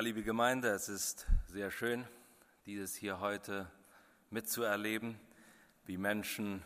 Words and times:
Liebe 0.00 0.22
Gemeinde, 0.22 0.68
es 0.68 0.88
ist 0.88 1.26
sehr 1.48 1.70
schön, 1.70 2.08
dieses 2.64 2.94
hier 2.94 3.20
heute 3.20 3.70
mitzuerleben, 4.30 5.20
wie 5.84 5.98
Menschen 5.98 6.64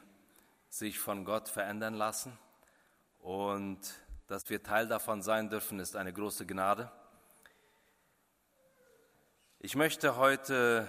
sich 0.68 1.00
von 1.00 1.24
Gott 1.24 1.48
verändern 1.48 1.94
lassen. 1.94 2.38
Und 3.18 3.80
dass 4.28 4.48
wir 4.50 4.62
Teil 4.62 4.86
davon 4.86 5.20
sein 5.20 5.50
dürfen, 5.50 5.80
ist 5.80 5.96
eine 5.96 6.12
große 6.12 6.46
Gnade. 6.46 6.92
Ich 9.58 9.74
möchte 9.74 10.16
heute 10.16 10.86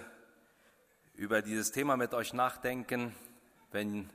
über 1.16 1.42
dieses 1.42 1.72
Thema 1.72 1.98
mit 1.98 2.14
euch 2.14 2.32
nachdenken, 2.32 3.16
wenn 3.72 4.12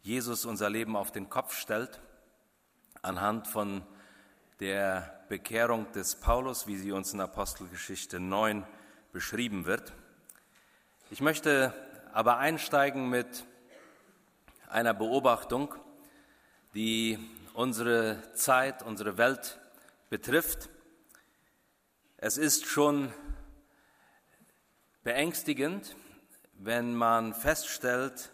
Jesus 0.00 0.46
unser 0.46 0.70
Leben 0.70 0.96
auf 0.96 1.12
den 1.12 1.28
Kopf 1.28 1.54
stellt, 1.54 2.00
anhand 3.02 3.46
von 3.46 3.86
der 4.58 5.23
Bekehrung 5.34 5.90
des 5.90 6.14
Paulus, 6.14 6.68
wie 6.68 6.76
sie 6.76 6.92
uns 6.92 7.12
in 7.12 7.20
Apostelgeschichte 7.20 8.20
9 8.20 8.64
beschrieben 9.10 9.66
wird. 9.66 9.92
Ich 11.10 11.20
möchte 11.20 11.74
aber 12.12 12.38
einsteigen 12.38 13.10
mit 13.10 13.44
einer 14.68 14.94
Beobachtung, 14.94 15.74
die 16.74 17.18
unsere 17.52 18.22
Zeit, 18.34 18.84
unsere 18.84 19.18
Welt 19.18 19.58
betrifft. 20.08 20.70
Es 22.16 22.38
ist 22.38 22.66
schon 22.66 23.12
beängstigend, 25.02 25.96
wenn 26.52 26.94
man 26.94 27.34
feststellt, 27.34 28.30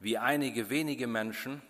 wie 0.00 0.16
einige 0.16 0.70
wenige 0.70 1.08
Menschen 1.08 1.60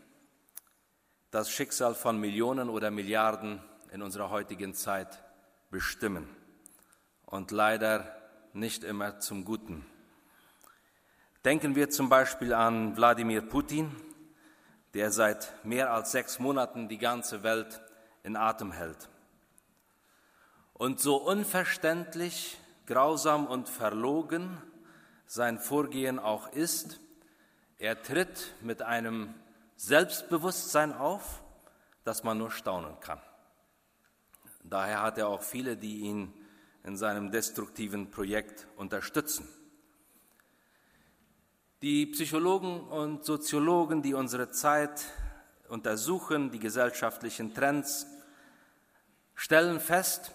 das 1.33 1.51
Schicksal 1.51 1.97
von 1.97 2.21
Millionen 2.21 2.69
oder 2.69 2.93
Milliarden 2.93 3.61
in 3.97 4.03
unserer 4.03 4.29
heutigen 4.29 4.75
Zeit 4.75 5.25
bestimmen 5.71 6.29
und 7.25 7.51
leider 7.51 8.15
nicht 8.53 8.85
immer 8.85 9.21
zum 9.21 9.47
Guten. 9.47 9.87
Denken 11.47 11.77
wir 11.77 11.89
zum 11.89 12.11
Beispiel 12.11 12.53
an 12.53 12.95
Wladimir 12.99 13.41
Putin, 13.41 13.91
der 14.93 15.11
seit 15.11 15.65
mehr 15.65 15.95
als 15.95 16.13
sechs 16.13 16.39
Monaten 16.39 16.91
die 16.91 16.99
ganze 16.99 17.43
Welt 17.43 17.81
in 18.23 18.37
Atem 18.37 18.71
hält. 18.71 19.09
Und 20.75 21.01
so 21.01 21.17
unverständlich, 21.17 22.59
grausam 22.85 23.47
und 23.47 23.67
verlogen 23.67 24.61
sein 25.25 25.59
Vorgehen 25.59 26.19
auch 26.19 26.53
ist, 26.53 27.01
er 27.79 28.03
tritt 28.03 28.57
mit 28.61 28.83
einem 28.83 29.33
Selbstbewusstsein 29.77 30.93
auf, 30.93 31.43
dass 32.05 32.25
man 32.25 32.37
nur 32.37 32.51
staunen 32.51 33.01
kann. 33.01 33.23
Daher 34.69 35.03
hat 35.03 35.19
er 35.19 35.29
auch 35.29 35.43
viele, 35.43 35.77
die 35.77 36.01
ihn 36.01 36.33
in 36.83 36.97
seinem 36.97 37.31
destruktiven 37.31 38.11
Projekt 38.11 38.67
unterstützen. 38.77 39.49
Die 41.83 42.07
Psychologen 42.07 42.81
und 42.81 43.25
Soziologen, 43.25 44.03
die 44.03 44.15
unsere 44.15 44.51
Zeit 44.51 45.05
untersuchen, 45.69 46.51
die 46.51 46.59
gesellschaftlichen 46.59 47.55
Trends, 47.55 48.07
stellen 49.35 49.81
fest, 49.81 50.33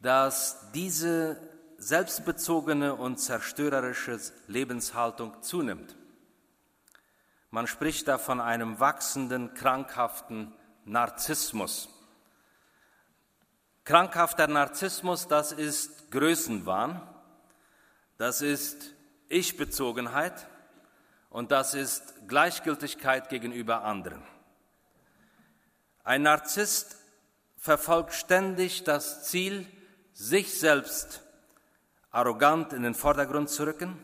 dass 0.00 0.70
diese 0.72 1.40
selbstbezogene 1.78 2.94
und 2.94 3.18
zerstörerische 3.18 4.18
Lebenshaltung 4.46 5.42
zunimmt. 5.42 5.96
Man 7.50 7.66
spricht 7.66 8.08
da 8.08 8.18
von 8.18 8.40
einem 8.40 8.80
wachsenden, 8.80 9.54
krankhaften 9.54 10.52
Narzissmus. 10.84 11.88
Krankhafter 13.84 14.46
Narzissmus, 14.46 15.28
das 15.28 15.52
ist 15.52 16.10
Größenwahn, 16.10 17.06
das 18.16 18.40
ist 18.40 18.94
Ich-Bezogenheit 19.28 20.46
und 21.28 21.52
das 21.52 21.74
ist 21.74 22.26
Gleichgültigkeit 22.26 23.28
gegenüber 23.28 23.82
anderen. 23.84 24.22
Ein 26.02 26.22
Narzisst 26.22 26.96
verfolgt 27.58 28.14
ständig 28.14 28.84
das 28.84 29.24
Ziel, 29.24 29.66
sich 30.14 30.58
selbst 30.58 31.22
arrogant 32.10 32.72
in 32.72 32.84
den 32.84 32.94
Vordergrund 32.94 33.50
zu 33.50 33.66
rücken 33.66 33.98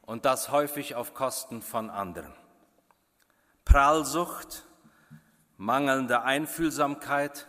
und 0.00 0.24
das 0.24 0.50
häufig 0.50 0.94
auf 0.94 1.12
Kosten 1.12 1.60
von 1.60 1.90
anderen. 1.90 2.32
Prallsucht, 3.66 4.64
mangelnde 5.58 6.22
Einfühlsamkeit 6.22 7.46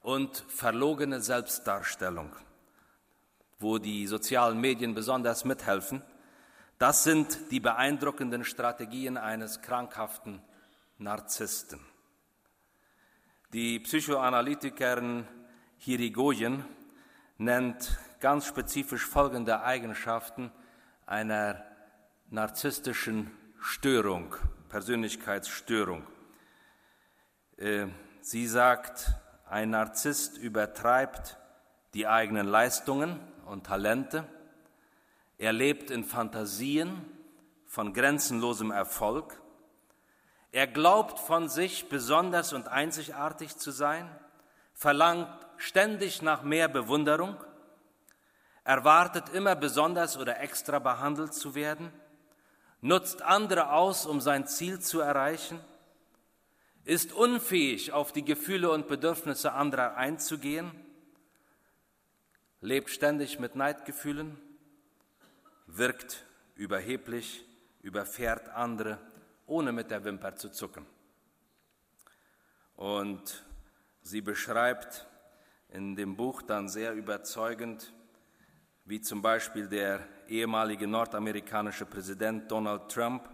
und 0.00 0.44
verlogene 0.48 1.20
Selbstdarstellung, 1.20 2.34
wo 3.58 3.78
die 3.78 4.06
sozialen 4.06 4.60
Medien 4.60 4.94
besonders 4.94 5.44
mithelfen, 5.44 6.02
das 6.78 7.04
sind 7.04 7.50
die 7.50 7.60
beeindruckenden 7.60 8.44
Strategien 8.44 9.18
eines 9.18 9.60
krankhaften 9.60 10.42
Narzissten. 10.98 11.80
Die 13.52 13.80
Psychoanalytikerin 13.80 15.26
Hirigoyen 15.76 16.64
nennt 17.36 17.98
ganz 18.20 18.46
spezifisch 18.46 19.04
folgende 19.04 19.62
Eigenschaften 19.62 20.52
einer 21.06 21.64
narzisstischen 22.30 23.30
Störung 23.60 24.34
Persönlichkeitsstörung. 24.70 26.06
Äh, 27.56 27.88
sie 28.20 28.46
sagt, 28.46 29.12
ein 29.50 29.70
Narzisst 29.70 30.38
übertreibt 30.38 31.36
die 31.94 32.06
eigenen 32.06 32.46
Leistungen 32.46 33.20
und 33.46 33.66
Talente. 33.66 34.24
Er 35.38 35.52
lebt 35.52 35.90
in 35.90 36.04
Fantasien 36.04 37.04
von 37.66 37.92
grenzenlosem 37.92 38.70
Erfolg. 38.70 39.40
Er 40.52 40.66
glaubt 40.66 41.18
von 41.18 41.48
sich 41.48 41.88
besonders 41.88 42.52
und 42.52 42.68
einzigartig 42.68 43.56
zu 43.56 43.70
sein, 43.70 44.08
verlangt 44.74 45.28
ständig 45.56 46.22
nach 46.22 46.42
mehr 46.42 46.68
Bewunderung, 46.68 47.36
erwartet 48.64 49.28
immer 49.30 49.56
besonders 49.56 50.16
oder 50.16 50.40
extra 50.40 50.78
behandelt 50.78 51.34
zu 51.34 51.54
werden 51.54 51.92
nutzt 52.80 53.22
andere 53.22 53.72
aus, 53.72 54.06
um 54.06 54.20
sein 54.20 54.46
Ziel 54.46 54.80
zu 54.80 55.00
erreichen, 55.00 55.60
ist 56.84 57.12
unfähig, 57.12 57.92
auf 57.92 58.12
die 58.12 58.24
Gefühle 58.24 58.70
und 58.70 58.88
Bedürfnisse 58.88 59.52
anderer 59.52 59.96
einzugehen, 59.96 60.70
lebt 62.60 62.90
ständig 62.90 63.38
mit 63.38 63.54
Neidgefühlen, 63.56 64.38
wirkt 65.66 66.24
überheblich, 66.54 67.44
überfährt 67.82 68.48
andere, 68.50 68.98
ohne 69.46 69.72
mit 69.72 69.90
der 69.90 70.04
Wimper 70.04 70.36
zu 70.36 70.50
zucken. 70.50 70.86
Und 72.76 73.44
sie 74.02 74.20
beschreibt 74.20 75.06
in 75.68 75.96
dem 75.96 76.16
Buch 76.16 76.42
dann 76.42 76.68
sehr 76.68 76.94
überzeugend, 76.94 77.92
wie 78.84 79.00
zum 79.00 79.22
Beispiel 79.22 79.68
der 79.68 80.06
ehemalige 80.28 80.86
nordamerikanische 80.86 81.86
Präsident 81.86 82.50
Donald 82.50 82.90
Trump 82.90 83.28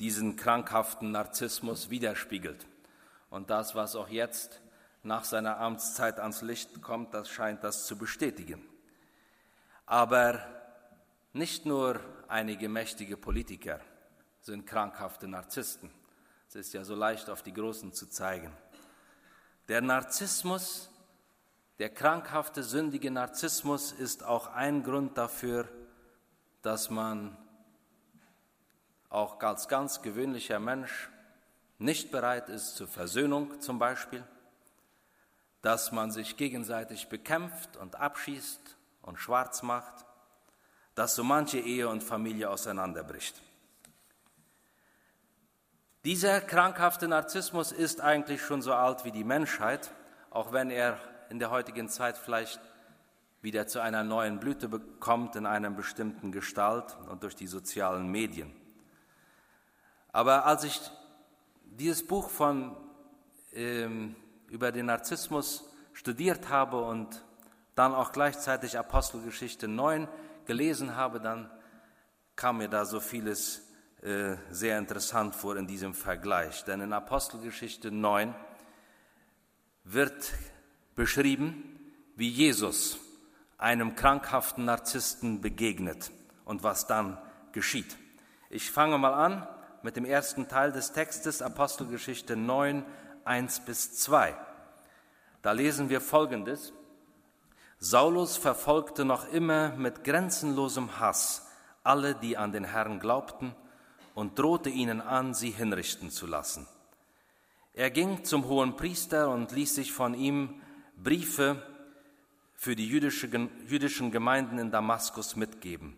diesen 0.00 0.36
krankhaften 0.36 1.10
Narzissmus 1.10 1.90
widerspiegelt. 1.90 2.66
Und 3.30 3.50
das, 3.50 3.74
was 3.74 3.96
auch 3.96 4.08
jetzt 4.08 4.60
nach 5.02 5.24
seiner 5.24 5.58
Amtszeit 5.58 6.20
ans 6.20 6.42
Licht 6.42 6.80
kommt, 6.82 7.14
das 7.14 7.28
scheint 7.28 7.64
das 7.64 7.86
zu 7.86 7.98
bestätigen. 7.98 8.64
Aber 9.86 10.40
nicht 11.32 11.66
nur 11.66 12.00
einige 12.28 12.68
mächtige 12.68 13.16
Politiker 13.16 13.80
sind 14.40 14.66
krankhafte 14.66 15.28
Narzissten. 15.28 15.90
Es 16.48 16.54
ist 16.54 16.72
ja 16.72 16.84
so 16.84 16.94
leicht, 16.94 17.28
auf 17.28 17.42
die 17.42 17.52
Großen 17.52 17.92
zu 17.92 18.08
zeigen. 18.08 18.52
Der 19.68 19.82
Narzissmus, 19.82 20.90
der 21.78 21.90
krankhafte, 21.90 22.62
sündige 22.62 23.10
Narzissmus 23.10 23.92
ist 23.92 24.24
auch 24.24 24.46
ein 24.48 24.82
Grund 24.82 25.18
dafür, 25.18 25.68
dass 26.62 26.88
man 26.88 27.36
auch 29.10 29.40
als 29.40 29.68
ganz 29.68 30.02
gewöhnlicher 30.02 30.58
Mensch 30.58 31.10
nicht 31.78 32.10
bereit 32.10 32.48
ist 32.48 32.76
zur 32.76 32.88
Versöhnung 32.88 33.60
zum 33.60 33.78
Beispiel, 33.78 34.24
dass 35.62 35.92
man 35.92 36.10
sich 36.10 36.36
gegenseitig 36.36 37.08
bekämpft 37.08 37.76
und 37.76 37.96
abschießt 37.96 38.76
und 39.02 39.18
schwarz 39.18 39.62
macht, 39.62 40.04
dass 40.94 41.14
so 41.14 41.24
manche 41.24 41.58
Ehe 41.58 41.88
und 41.88 42.02
Familie 42.02 42.50
auseinanderbricht. 42.50 43.40
Dieser 46.04 46.40
krankhafte 46.40 47.08
Narzissmus 47.08 47.72
ist 47.72 48.00
eigentlich 48.00 48.42
schon 48.42 48.62
so 48.62 48.72
alt 48.72 49.04
wie 49.04 49.12
die 49.12 49.24
Menschheit, 49.24 49.90
auch 50.30 50.52
wenn 50.52 50.70
er 50.70 50.98
in 51.28 51.38
der 51.38 51.50
heutigen 51.50 51.88
Zeit 51.88 52.16
vielleicht 52.16 52.60
wieder 53.40 53.66
zu 53.66 53.80
einer 53.80 54.02
neuen 54.02 54.40
Blüte 54.40 54.68
bekommt 54.68 55.36
in 55.36 55.46
einer 55.46 55.70
bestimmten 55.70 56.32
Gestalt 56.32 56.96
und 57.08 57.22
durch 57.22 57.36
die 57.36 57.46
sozialen 57.46 58.08
Medien. 58.08 58.57
Aber 60.12 60.46
als 60.46 60.64
ich 60.64 60.80
dieses 61.62 62.06
Buch 62.06 62.28
von, 62.30 62.76
ähm, 63.52 64.16
über 64.48 64.72
den 64.72 64.86
Narzissmus 64.86 65.64
studiert 65.92 66.48
habe 66.48 66.80
und 66.80 67.24
dann 67.74 67.94
auch 67.94 68.12
gleichzeitig 68.12 68.78
Apostelgeschichte 68.78 69.68
9 69.68 70.08
gelesen 70.46 70.96
habe, 70.96 71.20
dann 71.20 71.50
kam 72.34 72.58
mir 72.58 72.68
da 72.68 72.84
so 72.84 73.00
vieles 73.00 73.68
äh, 74.02 74.36
sehr 74.50 74.78
interessant 74.78 75.34
vor 75.34 75.56
in 75.56 75.66
diesem 75.66 75.94
Vergleich. 75.94 76.64
Denn 76.64 76.80
in 76.80 76.92
Apostelgeschichte 76.92 77.90
9 77.90 78.34
wird 79.84 80.32
beschrieben, 80.94 81.78
wie 82.16 82.28
Jesus 82.28 82.98
einem 83.58 83.94
krankhaften 83.94 84.64
Narzissten 84.64 85.40
begegnet 85.40 86.10
und 86.44 86.62
was 86.62 86.86
dann 86.86 87.18
geschieht. 87.52 87.96
Ich 88.50 88.70
fange 88.70 88.98
mal 88.98 89.14
an 89.14 89.46
mit 89.82 89.96
dem 89.96 90.04
ersten 90.04 90.48
Teil 90.48 90.72
des 90.72 90.92
Textes, 90.92 91.42
Apostelgeschichte 91.42 92.36
9, 92.36 92.84
1 93.24 93.60
bis 93.60 93.94
2. 93.96 94.36
Da 95.42 95.52
lesen 95.52 95.88
wir 95.88 96.00
Folgendes. 96.00 96.72
Saulus 97.78 98.36
verfolgte 98.36 99.04
noch 99.04 99.30
immer 99.32 99.70
mit 99.76 100.04
grenzenlosem 100.04 100.98
Hass 100.98 101.46
alle, 101.84 102.14
die 102.14 102.36
an 102.36 102.52
den 102.52 102.64
Herrn 102.64 103.00
glaubten, 103.00 103.54
und 104.14 104.38
drohte 104.38 104.68
ihnen 104.68 105.00
an, 105.00 105.32
sie 105.32 105.50
hinrichten 105.50 106.10
zu 106.10 106.26
lassen. 106.26 106.66
Er 107.72 107.90
ging 107.90 108.24
zum 108.24 108.46
hohen 108.46 108.76
Priester 108.76 109.30
und 109.30 109.52
ließ 109.52 109.76
sich 109.76 109.92
von 109.92 110.14
ihm 110.14 110.60
Briefe 110.96 111.62
für 112.54 112.74
die 112.74 112.88
jüdischen 112.88 114.10
Gemeinden 114.10 114.58
in 114.58 114.72
Damaskus 114.72 115.36
mitgeben. 115.36 115.96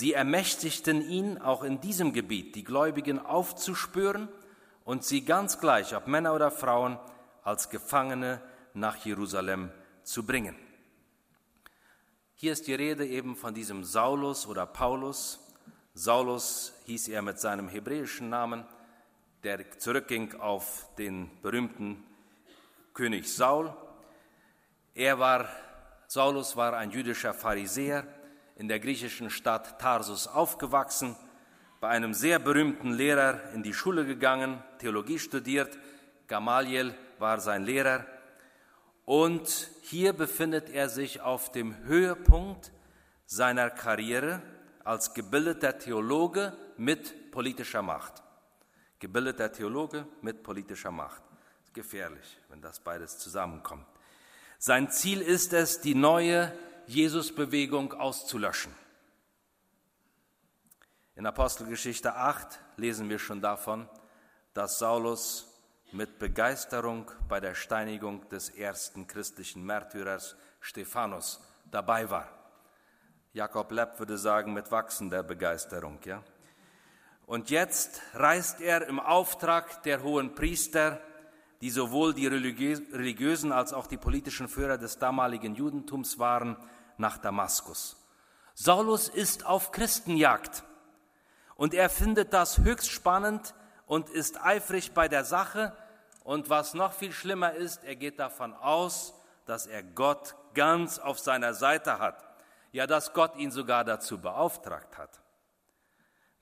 Sie 0.00 0.14
ermächtigten 0.14 1.06
ihn, 1.06 1.36
auch 1.36 1.62
in 1.62 1.78
diesem 1.82 2.14
Gebiet 2.14 2.54
die 2.54 2.64
Gläubigen 2.64 3.18
aufzuspüren 3.18 4.30
und 4.86 5.04
sie 5.04 5.26
ganz 5.26 5.60
gleich, 5.60 5.94
ob 5.94 6.06
Männer 6.06 6.32
oder 6.32 6.50
Frauen, 6.50 6.98
als 7.42 7.68
Gefangene 7.68 8.40
nach 8.72 8.96
Jerusalem 9.04 9.70
zu 10.02 10.24
bringen. 10.24 10.56
Hier 12.34 12.52
ist 12.52 12.66
die 12.66 12.72
Rede 12.72 13.06
eben 13.06 13.36
von 13.36 13.52
diesem 13.52 13.84
Saulus 13.84 14.46
oder 14.46 14.64
Paulus. 14.64 15.38
Saulus 15.92 16.72
hieß 16.86 17.08
er 17.08 17.20
mit 17.20 17.38
seinem 17.38 17.68
hebräischen 17.68 18.30
Namen, 18.30 18.64
der 19.42 19.70
zurückging 19.78 20.34
auf 20.40 20.88
den 20.96 21.30
berühmten 21.42 22.02
König 22.94 23.28
Saul. 23.28 23.76
Er 24.94 25.18
war, 25.18 25.46
Saulus 26.06 26.56
war 26.56 26.72
ein 26.72 26.90
jüdischer 26.90 27.34
Pharisäer, 27.34 28.06
in 28.60 28.68
der 28.68 28.78
griechischen 28.78 29.30
Stadt 29.30 29.80
Tarsus 29.80 30.26
aufgewachsen, 30.26 31.16
bei 31.80 31.88
einem 31.88 32.12
sehr 32.12 32.38
berühmten 32.38 32.92
Lehrer 32.92 33.40
in 33.54 33.62
die 33.62 33.72
Schule 33.72 34.04
gegangen, 34.04 34.62
Theologie 34.78 35.18
studiert, 35.18 35.78
Gamaliel 36.26 36.94
war 37.18 37.40
sein 37.40 37.64
Lehrer. 37.64 38.04
Und 39.06 39.70
hier 39.80 40.12
befindet 40.12 40.68
er 40.68 40.90
sich 40.90 41.22
auf 41.22 41.50
dem 41.50 41.74
Höhepunkt 41.84 42.70
seiner 43.24 43.70
Karriere 43.70 44.42
als 44.84 45.14
gebildeter 45.14 45.78
Theologe 45.78 46.52
mit 46.76 47.30
politischer 47.30 47.80
Macht. 47.80 48.22
Gebildeter 48.98 49.50
Theologe 49.50 50.06
mit 50.20 50.42
politischer 50.42 50.90
Macht. 50.90 51.22
Gefährlich, 51.72 52.38
wenn 52.50 52.60
das 52.60 52.78
beides 52.78 53.18
zusammenkommt. 53.18 53.86
Sein 54.58 54.90
Ziel 54.90 55.22
ist 55.22 55.54
es, 55.54 55.80
die 55.80 55.94
neue 55.94 56.52
Jesusbewegung 56.90 57.92
auszulöschen. 57.92 58.74
In 61.14 61.24
Apostelgeschichte 61.24 62.16
8 62.16 62.58
lesen 62.76 63.08
wir 63.08 63.20
schon 63.20 63.40
davon, 63.40 63.88
dass 64.54 64.80
Saulus 64.80 65.46
mit 65.92 66.18
Begeisterung 66.18 67.10
bei 67.28 67.38
der 67.38 67.54
Steinigung 67.54 68.28
des 68.28 68.48
ersten 68.48 69.06
christlichen 69.06 69.64
Märtyrers 69.64 70.34
Stephanus 70.60 71.40
dabei 71.70 72.10
war. 72.10 72.28
Jakob 73.34 73.70
Lepp 73.70 74.00
würde 74.00 74.18
sagen, 74.18 74.52
mit 74.52 74.72
wachsender 74.72 75.22
Begeisterung. 75.22 76.00
Ja? 76.04 76.24
Und 77.24 77.50
jetzt 77.50 78.02
reist 78.14 78.60
er 78.60 78.88
im 78.88 78.98
Auftrag 78.98 79.84
der 79.84 80.02
hohen 80.02 80.34
Priester, 80.34 81.00
die 81.60 81.70
sowohl 81.70 82.14
die 82.14 82.26
religiösen 82.26 83.52
als 83.52 83.72
auch 83.72 83.86
die 83.86 83.98
politischen 83.98 84.48
Führer 84.48 84.78
des 84.78 84.98
damaligen 84.98 85.54
Judentums 85.54 86.18
waren, 86.18 86.56
nach 87.00 87.18
Damaskus. 87.18 87.96
Saulus 88.54 89.08
ist 89.08 89.46
auf 89.46 89.72
Christenjagd 89.72 90.62
und 91.56 91.74
er 91.74 91.90
findet 91.90 92.32
das 92.32 92.58
höchst 92.58 92.90
spannend 92.90 93.54
und 93.86 94.08
ist 94.08 94.40
eifrig 94.40 94.92
bei 94.92 95.08
der 95.08 95.24
Sache. 95.24 95.76
Und 96.22 96.48
was 96.50 96.74
noch 96.74 96.92
viel 96.92 97.12
schlimmer 97.12 97.54
ist, 97.54 97.82
er 97.84 97.96
geht 97.96 98.18
davon 98.18 98.54
aus, 98.54 99.14
dass 99.46 99.66
er 99.66 99.82
Gott 99.82 100.36
ganz 100.54 100.98
auf 100.98 101.18
seiner 101.18 101.54
Seite 101.54 101.98
hat. 101.98 102.24
Ja, 102.72 102.86
dass 102.86 103.12
Gott 103.12 103.34
ihn 103.36 103.50
sogar 103.50 103.84
dazu 103.84 104.20
beauftragt 104.20 104.96
hat. 104.96 105.20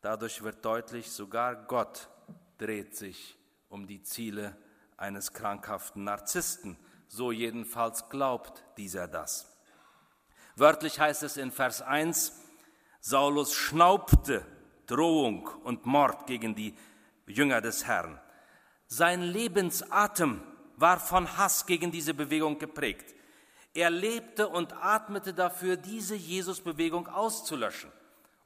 Dadurch 0.03 0.43
wird 0.43 0.65
deutlich, 0.65 1.11
sogar 1.11 1.55
Gott 1.55 2.09
dreht 2.59 2.97
sich 2.97 3.39
um 3.69 3.87
die 3.87 4.03
Ziele 4.03 4.57
eines 4.97 5.33
krankhaften 5.33 6.05
Narzissten. 6.05 6.77
So 7.07 7.33
jedenfalls 7.33 8.09
glaubt 8.09 8.65
dieser 8.77 9.09
das. 9.09 9.58
Wörtlich 10.59 10.99
heißt 10.99 11.23
es 11.23 11.37
in 11.37 11.53
Vers 11.53 11.83
1, 11.83 12.33
Saulus 13.01 13.55
schnaubte 13.55 14.45
Drohung 14.87 15.47
und 15.63 15.87
Mord 15.87 16.27
gegen 16.27 16.57
die 16.57 16.75
Jünger 17.27 17.61
des 17.61 17.87
Herrn. 17.87 18.21
Sein 18.89 19.23
Lebensatem 19.23 20.43
war 20.77 20.99
von 20.99 21.37
Hass 21.37 21.67
gegen 21.67 21.93
diese 21.93 22.13
Bewegung 22.13 22.59
geprägt. 22.59 23.15
Er 23.73 23.91
lebte 23.91 24.49
und 24.49 24.73
atmete 24.73 25.33
dafür, 25.33 25.77
diese 25.77 26.17
Jesusbewegung 26.17 27.07
auszulöschen. 27.07 27.93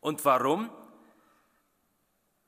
Und 0.00 0.22
warum? 0.26 0.70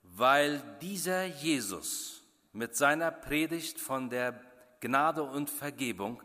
Weil 0.03 0.61
dieser 0.83 1.25
Jesus 1.25 2.23
mit 2.53 2.77
seiner 2.77 3.11
Predigt 3.11 3.81
von 3.81 4.11
der 4.11 4.39
Gnade 4.81 5.23
und 5.23 5.49
Vergebung 5.49 6.23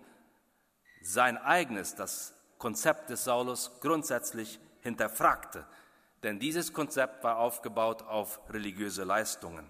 sein 1.01 1.37
eigenes, 1.37 1.95
das 1.95 2.33
Konzept 2.59 3.09
des 3.09 3.23
Saulus 3.23 3.71
grundsätzlich 3.79 4.59
hinterfragte. 4.81 5.65
Denn 6.21 6.39
dieses 6.39 6.73
Konzept 6.73 7.23
war 7.23 7.37
aufgebaut 7.37 8.03
auf 8.03 8.39
religiöse 8.49 9.03
Leistungen. 9.03 9.67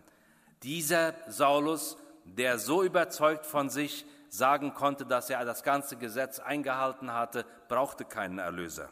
Dieser 0.64 1.14
Saulus, 1.28 1.98
der 2.26 2.58
so 2.58 2.84
überzeugt 2.84 3.46
von 3.46 3.70
sich 3.70 4.06
sagen 4.30 4.74
konnte, 4.74 5.06
dass 5.06 5.30
er 5.30 5.46
das 5.46 5.64
ganze 5.64 5.98
Gesetz 5.98 6.40
eingehalten 6.40 7.14
hatte, 7.14 7.46
brauchte 7.68 8.06
keinen 8.06 8.40
Erlöser. 8.40 8.92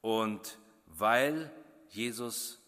Und 0.00 0.58
weil 0.86 1.50
Jesus 1.88 2.60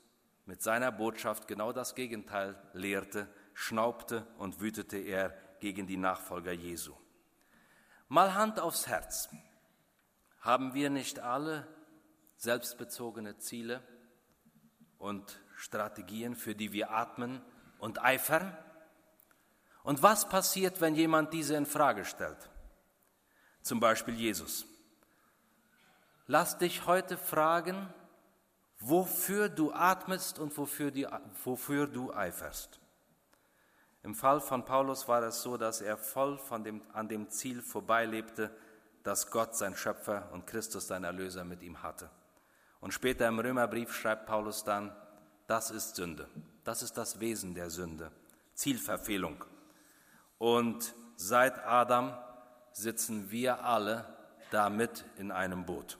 mit 0.47 0.63
seiner 0.63 0.93
Botschaft 0.93 1.49
genau 1.49 1.73
das 1.73 1.95
Gegenteil 1.95 2.57
lehrte, 2.73 3.29
schnaubte 3.53 4.27
und 4.39 4.61
wütete 4.61 4.97
er 4.97 5.37
gegen 5.61 5.87
die 5.87 5.97
Nachfolger 5.97 6.53
Jesu. 6.53 6.95
Mal 8.09 8.35
Hand 8.35 8.61
aufs 8.61 8.87
Herz. 8.87 9.29
Haben 10.47 10.75
wir 10.75 10.91
nicht 10.91 11.19
alle 11.19 11.67
selbstbezogene 12.37 13.37
Ziele 13.37 13.83
und 14.97 15.41
Strategien, 15.57 16.37
für 16.37 16.55
die 16.55 16.71
wir 16.71 16.93
atmen 16.93 17.43
und 17.81 18.01
eifern? 18.05 18.57
Und 19.83 20.05
was 20.05 20.29
passiert, 20.29 20.81
wenn 20.81 20.95
jemand 20.95 21.33
diese 21.33 21.57
in 21.57 21.67
Frage 21.67 22.05
stellt? 22.05 22.49
Zum 23.61 23.81
Beispiel 23.81 24.15
Jesus. 24.15 24.67
Lass 26.29 26.59
dich 26.59 26.87
heute 26.87 27.19
fragen, 27.19 27.93
wofür 28.79 29.49
du 29.49 29.73
atmest 29.73 30.39
und 30.39 30.57
wofür, 30.57 30.93
die, 30.93 31.09
wofür 31.43 31.89
du 31.89 32.15
eiferst. 32.15 32.79
Im 34.05 34.15
Fall 34.15 34.41
von 34.41 34.65
Paulus 34.65 35.09
war 35.09 35.25
es 35.25 35.43
so, 35.43 35.57
dass 35.57 35.81
er 35.81 35.97
voll 35.97 36.39
von 36.39 36.63
dem, 36.63 36.83
an 36.93 37.09
dem 37.09 37.31
Ziel 37.31 37.63
vorbeilebte, 37.63 38.57
dass 39.07 39.31
Gott 39.31 39.55
sein 39.55 39.77
Schöpfer 39.77 40.29
und 40.33 40.49
Christus 40.49 40.89
sein 40.89 41.05
Erlöser 41.05 41.45
mit 41.45 41.63
ihm 41.63 41.81
hatte. 41.85 42.11
Und 42.81 42.93
später 42.93 43.29
im 43.29 43.39
Römerbrief 43.39 43.95
schreibt 43.95 44.27
Paulus 44.27 44.65
dann, 44.65 44.93
das 45.47 45.71
ist 45.71 45.95
Sünde. 45.95 46.29
Das 46.65 46.83
ist 46.83 46.95
das 46.99 47.21
Wesen 47.21 47.55
der 47.55 47.71
Sünde. 47.71 48.11
Zielverfehlung. 48.55 49.45
Und 50.39 50.93
seit 51.15 51.65
Adam 51.65 52.19
sitzen 52.73 53.31
wir 53.31 53.65
alle 53.65 54.13
damit 54.51 55.05
in 55.19 55.31
einem 55.31 55.65
Boot. 55.65 55.99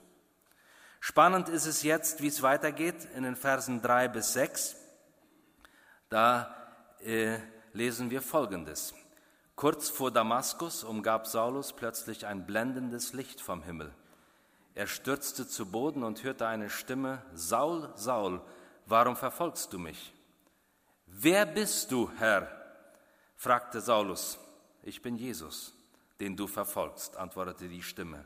Spannend 0.99 1.47
ist 1.47 1.65
es 1.65 1.83
jetzt, 1.83 2.21
wie 2.21 2.27
es 2.27 2.41
weitergeht 2.41 3.07
in 3.15 3.23
den 3.23 3.37
Versen 3.37 3.81
3 3.81 4.09
bis 4.09 4.33
6. 4.33 4.75
Da 6.09 6.53
äh, 6.99 7.39
lesen 7.71 8.09
wir 8.09 8.21
Folgendes. 8.21 8.93
Kurz 9.57 9.89
vor 9.89 10.11
Damaskus 10.11 10.83
umgab 10.83 11.25
Saulus 11.25 11.73
plötzlich 11.73 12.27
ein 12.27 12.45
blendendes 12.45 13.13
Licht 13.13 13.41
vom 13.41 13.63
Himmel. 13.63 13.91
Er 14.75 14.85
stürzte 14.85 15.47
zu 15.47 15.65
Boden 15.65 16.03
und 16.03 16.23
hörte 16.23 16.45
eine 16.45 16.69
Stimme, 16.69 17.23
Saul, 17.33 17.91
Saul, 17.95 18.39
warum 18.85 19.15
verfolgst 19.15 19.73
du 19.73 19.79
mich? 19.79 20.13
Wer 21.07 21.47
bist 21.47 21.91
du, 21.91 22.11
Herr? 22.19 22.47
fragte 23.35 23.81
Saulus. 23.81 24.37
Ich 24.83 25.01
bin 25.01 25.17
Jesus, 25.17 25.73
den 26.19 26.35
du 26.35 26.45
verfolgst, 26.45 27.17
antwortete 27.17 27.67
die 27.67 27.81
Stimme. 27.81 28.25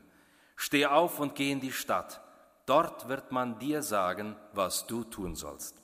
Steh 0.54 0.84
auf 0.84 1.18
und 1.18 1.34
geh 1.34 1.50
in 1.50 1.60
die 1.60 1.72
Stadt. 1.72 2.20
Dort 2.66 3.08
wird 3.08 3.32
man 3.32 3.58
dir 3.58 3.82
sagen, 3.82 4.36
was 4.52 4.86
du 4.86 5.02
tun 5.02 5.34
sollst. 5.34 5.80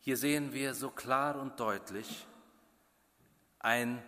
Hier 0.00 0.16
sehen 0.16 0.52
wir 0.52 0.74
so 0.74 0.90
klar 0.90 1.36
und 1.36 1.60
deutlich, 1.60 2.26
ein 3.66 4.00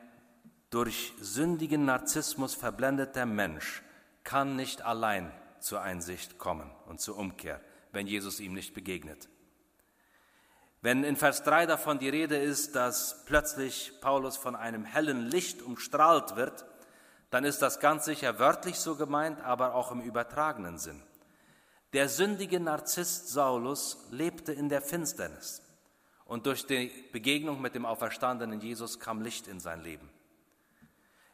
durch 0.70 1.12
sündigen 1.20 1.84
Narzissmus 1.84 2.54
verblendeter 2.54 3.26
Mensch 3.26 3.82
kann 4.22 4.54
nicht 4.54 4.82
allein 4.82 5.32
zur 5.58 5.80
Einsicht 5.80 6.38
kommen 6.38 6.70
und 6.86 7.00
zur 7.00 7.18
Umkehr, 7.18 7.60
wenn 7.90 8.06
Jesus 8.06 8.38
ihm 8.38 8.54
nicht 8.54 8.72
begegnet. 8.72 9.28
Wenn 10.80 11.02
in 11.02 11.16
Vers 11.16 11.42
3 11.42 11.66
davon 11.66 11.98
die 11.98 12.08
Rede 12.08 12.36
ist, 12.36 12.76
dass 12.76 13.24
plötzlich 13.24 13.94
Paulus 14.00 14.36
von 14.36 14.54
einem 14.54 14.84
hellen 14.84 15.26
Licht 15.26 15.60
umstrahlt 15.60 16.36
wird, 16.36 16.64
dann 17.30 17.44
ist 17.44 17.60
das 17.60 17.80
ganz 17.80 18.04
sicher 18.04 18.38
wörtlich 18.38 18.76
so 18.76 18.94
gemeint, 18.94 19.40
aber 19.40 19.74
auch 19.74 19.90
im 19.90 20.00
übertragenen 20.00 20.78
Sinn. 20.78 21.02
Der 21.94 22.08
sündige 22.08 22.60
Narzisst 22.60 23.28
Saulus 23.30 24.06
lebte 24.12 24.52
in 24.52 24.68
der 24.68 24.82
Finsternis 24.82 25.67
und 26.28 26.44
durch 26.44 26.66
die 26.66 26.92
Begegnung 27.10 27.60
mit 27.60 27.74
dem 27.74 27.86
auferstandenen 27.86 28.60
Jesus 28.60 29.00
kam 29.00 29.22
Licht 29.22 29.48
in 29.48 29.60
sein 29.60 29.82
Leben. 29.82 30.08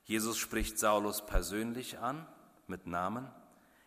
Jesus 0.05 0.39
spricht 0.39 0.79
Saulus 0.79 1.27
persönlich 1.27 1.99
an 1.99 2.27
mit 2.69 2.87
Namen. 2.87 3.29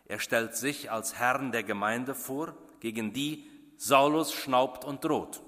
Er 0.05 0.19
stellt 0.19 0.55
sich 0.55 0.91
als 0.91 1.15
Herrn 1.15 1.51
der 1.51 1.63
Gemeinde 1.63 2.13
vor, 2.13 2.55
gegen 2.81 3.13
die 3.13 3.49
Saulus 3.77 4.33
schnaubt 4.33 4.83
und 4.83 5.03
droht. 5.03 5.41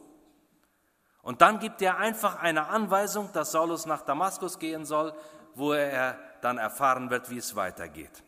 Und 1.22 1.42
dann 1.42 1.60
gibt 1.60 1.82
er 1.82 1.98
einfach 1.98 2.38
eine 2.38 2.68
Anweisung, 2.68 3.30
dass 3.34 3.52
Saulus 3.52 3.86
nach 3.86 4.02
Damaskus 4.02 4.60
gehen 4.60 4.86
soll, 4.86 5.14
wo 5.56 5.74
er 5.74 6.18
dann 6.42 6.58
erfahren 6.58 7.10
wird, 7.10 7.30
wie 7.30 7.38
es 7.38 7.58
weitergeht. 7.58 8.24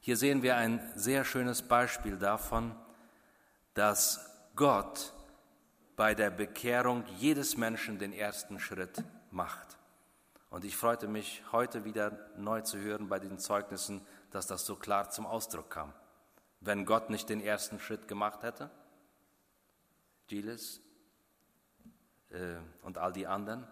Hier 0.00 0.16
sehen 0.16 0.42
wir 0.42 0.56
ein 0.56 0.80
sehr 0.94 1.24
schönes 1.24 1.60
Beispiel 1.60 2.16
davon, 2.16 2.74
dass 3.74 4.24
Gott 4.56 5.12
bei 5.98 6.14
der 6.14 6.30
Bekehrung 6.30 7.02
jedes 7.18 7.56
Menschen 7.56 7.98
den 7.98 8.12
ersten 8.12 8.60
Schritt 8.60 9.02
macht. 9.32 9.76
Und 10.48 10.64
ich 10.64 10.76
freute 10.76 11.08
mich 11.08 11.42
heute 11.50 11.84
wieder 11.84 12.30
neu 12.36 12.60
zu 12.60 12.78
hören 12.78 13.08
bei 13.08 13.18
den 13.18 13.40
Zeugnissen, 13.40 14.00
dass 14.30 14.46
das 14.46 14.64
so 14.64 14.76
klar 14.76 15.10
zum 15.10 15.26
Ausdruck 15.26 15.70
kam. 15.70 15.92
Wenn 16.60 16.86
Gott 16.86 17.10
nicht 17.10 17.28
den 17.28 17.40
ersten 17.40 17.80
Schritt 17.80 18.06
gemacht 18.06 18.44
hätte, 18.44 18.70
Giles 20.28 20.80
äh, 22.30 22.58
und 22.82 22.96
all 22.96 23.12
die 23.12 23.26
anderen, 23.26 23.66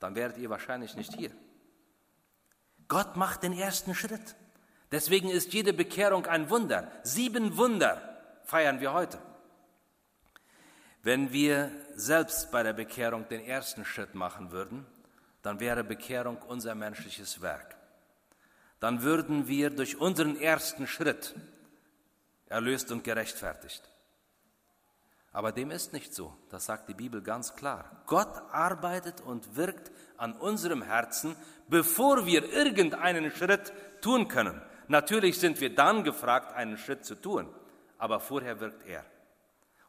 dann 0.00 0.16
wäret 0.16 0.38
ihr 0.38 0.50
wahrscheinlich 0.50 0.96
nicht 0.96 1.14
hier. 1.14 1.30
Gott 2.88 3.14
macht 3.14 3.44
den 3.44 3.52
ersten 3.52 3.94
Schritt. 3.94 4.34
Deswegen 4.90 5.30
ist 5.30 5.52
jede 5.52 5.72
Bekehrung 5.72 6.26
ein 6.26 6.50
Wunder. 6.50 6.90
Sieben 7.04 7.56
Wunder 7.56 8.18
feiern 8.42 8.80
wir 8.80 8.92
heute. 8.92 9.20
Wenn 11.02 11.32
wir 11.32 11.70
selbst 11.96 12.52
bei 12.52 12.62
der 12.62 12.72
Bekehrung 12.72 13.28
den 13.28 13.44
ersten 13.44 13.84
Schritt 13.84 14.14
machen 14.14 14.52
würden, 14.52 14.86
dann 15.42 15.58
wäre 15.58 15.82
Bekehrung 15.82 16.38
unser 16.46 16.74
menschliches 16.76 17.42
Werk. 17.42 17.76
Dann 18.78 19.02
würden 19.02 19.48
wir 19.48 19.70
durch 19.70 19.96
unseren 19.96 20.40
ersten 20.40 20.86
Schritt 20.86 21.34
erlöst 22.46 22.92
und 22.92 23.02
gerechtfertigt. 23.02 23.82
Aber 25.32 25.50
dem 25.50 25.70
ist 25.70 25.92
nicht 25.92 26.14
so, 26.14 26.36
das 26.50 26.66
sagt 26.66 26.88
die 26.88 26.94
Bibel 26.94 27.22
ganz 27.22 27.56
klar. 27.56 28.02
Gott 28.06 28.42
arbeitet 28.52 29.22
und 29.22 29.56
wirkt 29.56 29.90
an 30.18 30.34
unserem 30.34 30.82
Herzen, 30.82 31.34
bevor 31.68 32.26
wir 32.26 32.52
irgendeinen 32.52 33.30
Schritt 33.30 33.72
tun 34.02 34.28
können. 34.28 34.60
Natürlich 34.88 35.40
sind 35.40 35.60
wir 35.60 35.74
dann 35.74 36.04
gefragt, 36.04 36.52
einen 36.52 36.76
Schritt 36.76 37.04
zu 37.04 37.14
tun, 37.14 37.48
aber 37.98 38.20
vorher 38.20 38.60
wirkt 38.60 38.86
er. 38.86 39.04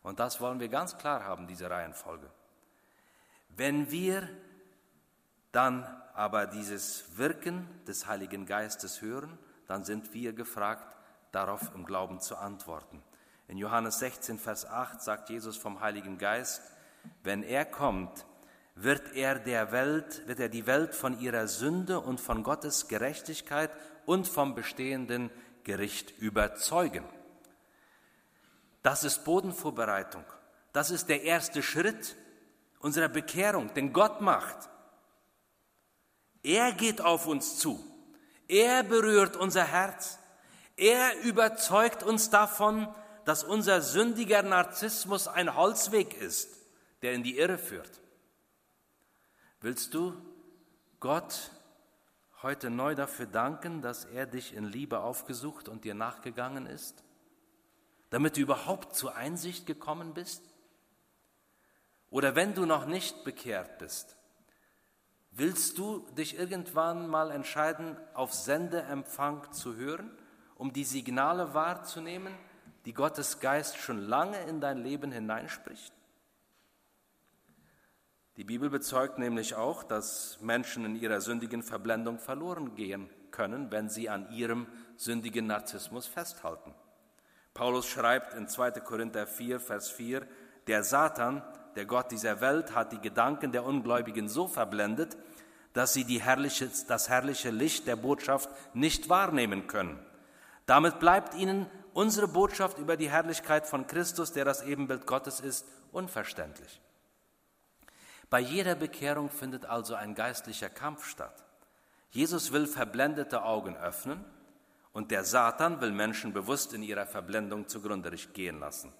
Und 0.03 0.19
das 0.19 0.39
wollen 0.41 0.59
wir 0.59 0.67
ganz 0.67 0.97
klar 0.97 1.23
haben, 1.23 1.47
diese 1.47 1.69
Reihenfolge. 1.69 2.29
Wenn 3.49 3.89
wir 3.89 4.27
dann 5.51 5.83
aber 6.13 6.45
dieses 6.45 7.17
Wirken 7.17 7.67
des 7.87 8.07
Heiligen 8.07 8.45
Geistes 8.45 9.01
hören, 9.01 9.37
dann 9.67 9.83
sind 9.83 10.13
wir 10.13 10.33
gefragt, 10.33 10.95
darauf 11.31 11.73
im 11.73 11.85
Glauben 11.85 12.19
zu 12.19 12.35
antworten. 12.35 13.01
In 13.47 13.57
Johannes 13.57 13.99
16, 13.99 14.39
Vers 14.39 14.65
8 14.65 15.01
sagt 15.01 15.29
Jesus 15.29 15.57
vom 15.57 15.79
Heiligen 15.79 16.17
Geist, 16.17 16.61
wenn 17.23 17.43
er 17.43 17.65
kommt, 17.65 18.25
wird 18.75 19.13
er 19.13 19.39
der 19.39 19.71
Welt, 19.71 20.27
wird 20.27 20.39
er 20.39 20.49
die 20.49 20.65
Welt 20.65 20.95
von 20.95 21.19
ihrer 21.19 21.47
Sünde 21.47 21.99
und 21.99 22.19
von 22.19 22.43
Gottes 22.43 22.87
Gerechtigkeit 22.87 23.71
und 24.05 24.27
vom 24.27 24.55
bestehenden 24.55 25.29
Gericht 25.63 26.17
überzeugen. 26.19 27.05
Das 28.83 29.03
ist 29.03 29.23
Bodenvorbereitung. 29.23 30.25
Das 30.73 30.91
ist 30.91 31.07
der 31.07 31.23
erste 31.23 31.63
Schritt 31.63 32.15
unserer 32.79 33.07
Bekehrung, 33.07 33.73
den 33.73 33.93
Gott 33.93 34.21
macht. 34.21 34.69
Er 36.43 36.73
geht 36.73 36.99
auf 36.99 37.25
uns 37.25 37.57
zu. 37.57 37.83
Er 38.49 38.83
berührt 38.83 39.37
unser 39.37 39.63
Herz. 39.63 40.19
Er 40.75 41.21
überzeugt 41.21 42.03
uns 42.03 42.29
davon, 42.29 42.93
dass 43.23 43.45
unser 43.45 43.81
sündiger 43.81 44.43
Narzissmus 44.43 45.29
ein 45.29 45.55
Holzweg 45.55 46.19
ist, 46.19 46.49
der 47.01 47.13
in 47.13 47.23
die 47.23 47.37
Irre 47.37 47.57
führt. 47.57 48.01
Willst 49.61 49.93
du 49.93 50.13
Gott 50.99 51.51
heute 52.41 52.69
neu 52.69 52.95
dafür 52.95 53.27
danken, 53.27 53.81
dass 53.81 54.03
er 54.03 54.25
dich 54.25 54.53
in 54.53 54.65
Liebe 54.65 54.99
aufgesucht 54.99 55.69
und 55.69 55.85
dir 55.85 55.93
nachgegangen 55.93 56.65
ist? 56.65 57.01
Damit 58.13 58.37
du 58.37 58.41
überhaupt 58.41 58.95
zur 58.95 59.15
Einsicht 59.15 59.65
gekommen 59.65 60.13
bist? 60.13 60.43
Oder 62.11 62.35
wenn 62.35 62.53
du 62.53 62.67
noch 62.67 62.85
nicht 62.85 63.23
bekehrt 63.23 63.79
bist, 63.79 64.17
willst 65.31 65.79
du 65.79 66.05
dich 66.11 66.37
irgendwann 66.37 67.07
mal 67.07 67.31
entscheiden, 67.31 67.97
auf 68.13 68.31
Sendeempfang 68.31 69.51
zu 69.51 69.75
hören, 69.77 70.15
um 70.53 70.71
die 70.73 70.83
Signale 70.83 71.55
wahrzunehmen, 71.55 72.35
die 72.85 72.93
Gottes 72.93 73.39
Geist 73.39 73.77
schon 73.77 73.97
lange 73.97 74.39
in 74.43 74.61
dein 74.61 74.77
Leben 74.77 75.11
hineinspricht? 75.11 75.91
Die 78.37 78.43
Bibel 78.43 78.69
bezeugt 78.69 79.17
nämlich 79.17 79.55
auch, 79.55 79.81
dass 79.81 80.39
Menschen 80.39 80.85
in 80.85 80.95
ihrer 80.97 81.19
sündigen 81.19 81.63
Verblendung 81.63 82.19
verloren 82.19 82.75
gehen 82.75 83.09
können, 83.31 83.71
wenn 83.71 83.89
sie 83.89 84.07
an 84.07 84.31
ihrem 84.31 84.67
sündigen 84.97 85.47
Narzissmus 85.47 86.05
festhalten. 86.05 86.75
Paulus 87.53 87.87
schreibt 87.87 88.33
in 88.33 88.47
2. 88.47 88.71
Korinther 88.81 89.27
4, 89.27 89.59
Vers 89.59 89.89
4, 89.91 90.25
der 90.67 90.83
Satan, 90.83 91.43
der 91.75 91.85
Gott 91.85 92.11
dieser 92.11 92.41
Welt, 92.41 92.73
hat 92.73 92.91
die 92.91 93.01
Gedanken 93.01 93.51
der 93.51 93.63
Ungläubigen 93.63 94.27
so 94.27 94.47
verblendet, 94.47 95.17
dass 95.73 95.93
sie 95.93 96.03
herrliche, 96.19 96.69
das 96.87 97.09
herrliche 97.09 97.51
Licht 97.51 97.87
der 97.87 97.95
Botschaft 97.95 98.49
nicht 98.73 99.09
wahrnehmen 99.09 99.67
können. 99.67 99.99
Damit 100.65 100.99
bleibt 100.99 101.35
ihnen 101.35 101.67
unsere 101.93 102.27
Botschaft 102.27 102.77
über 102.77 102.97
die 102.97 103.09
Herrlichkeit 103.09 103.67
von 103.67 103.85
Christus, 103.85 104.31
der 104.31 104.45
das 104.45 104.63
Ebenbild 104.63 105.05
Gottes 105.05 105.39
ist, 105.39 105.67
unverständlich. 105.91 106.81
Bei 108.29 108.39
jeder 108.39 108.73
Bekehrung 108.73 109.29
findet 109.29 109.65
also 109.65 109.93
ein 109.93 110.15
geistlicher 110.15 110.69
Kampf 110.69 111.05
statt. 111.05 111.43
Jesus 112.09 112.51
will 112.51 112.65
verblendete 112.65 113.43
Augen 113.43 113.75
öffnen 113.77 114.23
und 114.93 115.11
der 115.11 115.23
Satan 115.25 115.81
will 115.81 115.91
Menschen 115.91 116.33
bewusst 116.33 116.73
in 116.73 116.83
ihrer 116.83 117.05
Verblendung 117.05 117.67
zugrunde 117.67 118.11
gehen 118.11 118.59
lassen. 118.59 118.93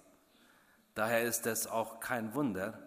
Daher 0.94 1.22
ist 1.22 1.46
es 1.46 1.66
auch 1.66 2.00
kein 2.00 2.34
Wunder, 2.34 2.78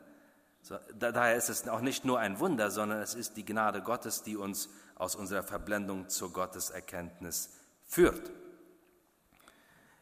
daher 0.99 1.35
ist 1.35 1.49
es 1.49 1.67
auch 1.67 1.81
nicht 1.81 2.05
nur 2.05 2.19
ein 2.19 2.39
Wunder, 2.39 2.69
sondern 2.69 3.01
es 3.01 3.15
ist 3.15 3.37
die 3.37 3.45
Gnade 3.45 3.81
Gottes, 3.81 4.23
die 4.23 4.35
uns 4.35 4.69
aus 4.95 5.15
unserer 5.15 5.43
Verblendung 5.43 6.09
zur 6.09 6.33
Gotteserkenntnis 6.33 7.57
führt. 7.85 8.31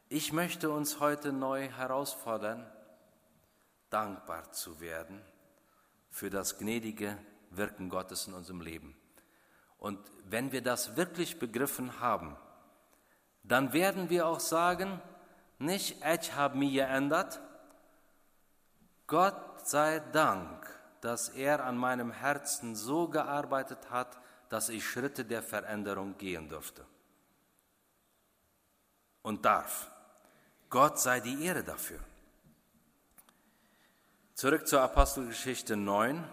Ich 0.10 0.34
möchte 0.34 0.70
uns 0.70 1.00
heute 1.00 1.32
neu 1.34 1.68
herausfordern, 1.68 2.66
dankbar 3.90 4.52
zu 4.52 4.80
werden 4.80 5.22
für 6.10 6.30
das 6.30 6.58
gnädige 6.58 7.18
Wirken 7.52 7.90
Gottes 7.90 8.28
in 8.28 8.34
unserem 8.34 8.62
Leben. 8.62 8.96
Und 9.78 10.00
wenn 10.26 10.52
wir 10.52 10.62
das 10.62 10.96
wirklich 10.96 11.40
begriffen 11.40 12.00
haben, 12.00 12.36
dann 13.48 13.74
werden 13.74 14.10
wir 14.10 14.28
auch 14.28 14.40
sagen, 14.40 15.02
nicht 15.60 16.04
ich 16.04 16.34
habe 16.34 16.58
mich 16.58 16.74
geändert, 16.74 17.40
Gott 19.08 19.68
sei 19.68 20.00
Dank, 20.12 20.68
dass 21.02 21.30
er 21.30 21.64
an 21.64 21.78
meinem 21.78 22.12
Herzen 22.12 22.76
so 22.76 23.08
gearbeitet 23.08 23.92
hat, 23.92 24.18
dass 24.50 24.70
ich 24.70 24.88
Schritte 24.88 25.26
der 25.26 25.44
Veränderung 25.44 26.18
gehen 26.18 26.50
durfte 26.50 26.86
und 29.22 29.46
darf. 29.46 29.92
Gott 30.70 31.00
sei 31.00 31.20
die 31.20 31.44
Ehre 31.44 31.64
dafür. 31.64 32.00
Zurück 34.34 34.68
zur 34.68 34.82
Apostelgeschichte 34.82 35.78
9. 35.78 36.24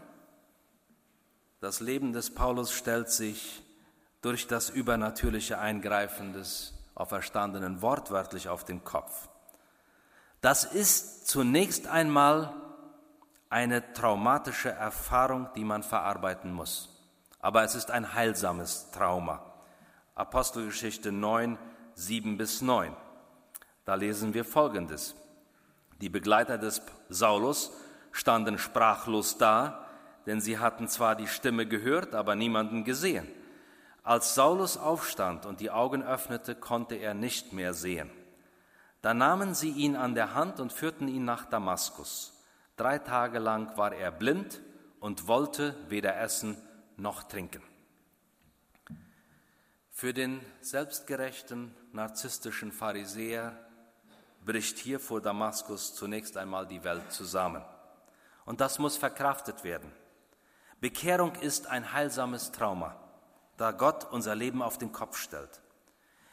Das 1.60 1.80
Leben 1.80 2.12
des 2.12 2.34
Paulus 2.34 2.72
stellt 2.72 3.10
sich 3.10 3.62
durch 4.20 4.46
das 4.46 4.70
übernatürliche 4.70 5.58
Eingreifen 5.58 6.32
des 6.32 6.74
Auferstandenen 7.02 7.82
wortwörtlich 7.82 8.48
auf 8.48 8.64
den 8.64 8.84
Kopf. 8.84 9.28
Das 10.40 10.62
ist 10.62 11.26
zunächst 11.26 11.88
einmal 11.88 12.54
eine 13.50 13.92
traumatische 13.92 14.70
Erfahrung, 14.70 15.48
die 15.56 15.64
man 15.64 15.82
verarbeiten 15.82 16.52
muss. 16.52 16.88
Aber 17.40 17.64
es 17.64 17.74
ist 17.74 17.90
ein 17.90 18.14
heilsames 18.14 18.92
Trauma. 18.92 19.42
Apostelgeschichte 20.14 21.10
9, 21.10 21.58
7 21.96 22.38
bis 22.38 22.62
9. 22.62 22.96
Da 23.84 23.96
lesen 23.96 24.32
wir 24.32 24.44
Folgendes. 24.44 25.16
Die 26.00 26.08
Begleiter 26.08 26.56
des 26.56 26.82
Saulus 27.08 27.72
standen 28.12 28.58
sprachlos 28.58 29.38
da, 29.38 29.86
denn 30.26 30.40
sie 30.40 30.60
hatten 30.60 30.86
zwar 30.86 31.16
die 31.16 31.26
Stimme 31.26 31.66
gehört, 31.66 32.14
aber 32.14 32.36
niemanden 32.36 32.84
gesehen. 32.84 33.26
Als 34.02 34.34
Saulus 34.34 34.76
aufstand 34.76 35.46
und 35.46 35.60
die 35.60 35.70
Augen 35.70 36.02
öffnete, 36.02 36.54
konnte 36.54 36.96
er 36.96 37.14
nicht 37.14 37.52
mehr 37.52 37.72
sehen. 37.72 38.10
Da 39.00 39.14
nahmen 39.14 39.54
sie 39.54 39.70
ihn 39.70 39.96
an 39.96 40.14
der 40.14 40.34
Hand 40.34 40.60
und 40.60 40.72
führten 40.72 41.08
ihn 41.08 41.24
nach 41.24 41.44
Damaskus. 41.44 42.32
Drei 42.76 42.98
Tage 42.98 43.38
lang 43.38 43.76
war 43.76 43.92
er 43.92 44.10
blind 44.10 44.60
und 45.00 45.26
wollte 45.26 45.76
weder 45.88 46.18
essen 46.18 46.56
noch 46.96 47.24
trinken. 47.24 47.62
Für 49.90 50.12
den 50.12 50.40
selbstgerechten, 50.60 51.74
narzisstischen 51.92 52.72
Pharisäer 52.72 53.56
bricht 54.44 54.78
hier 54.78 54.98
vor 54.98 55.20
Damaskus 55.20 55.94
zunächst 55.94 56.36
einmal 56.36 56.66
die 56.66 56.82
Welt 56.82 57.12
zusammen. 57.12 57.64
Und 58.44 58.60
das 58.60 58.78
muss 58.78 58.96
verkraftet 58.96 59.62
werden. 59.62 59.92
Bekehrung 60.80 61.34
ist 61.36 61.68
ein 61.68 61.92
heilsames 61.92 62.50
Trauma, 62.50 62.96
da 63.62 63.70
Gott 63.70 64.10
unser 64.10 64.34
Leben 64.34 64.60
auf 64.60 64.76
den 64.76 64.90
Kopf 64.90 65.16
stellt. 65.16 65.60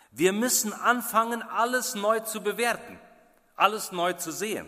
Wir 0.09 0.33
müssen 0.33 0.73
anfangen, 0.73 1.43
alles 1.43 1.93
neu 1.93 2.21
zu 2.21 2.41
bewerten, 2.41 2.99
alles 3.55 3.91
neu 3.91 4.13
zu 4.13 4.31
sehen. 4.31 4.65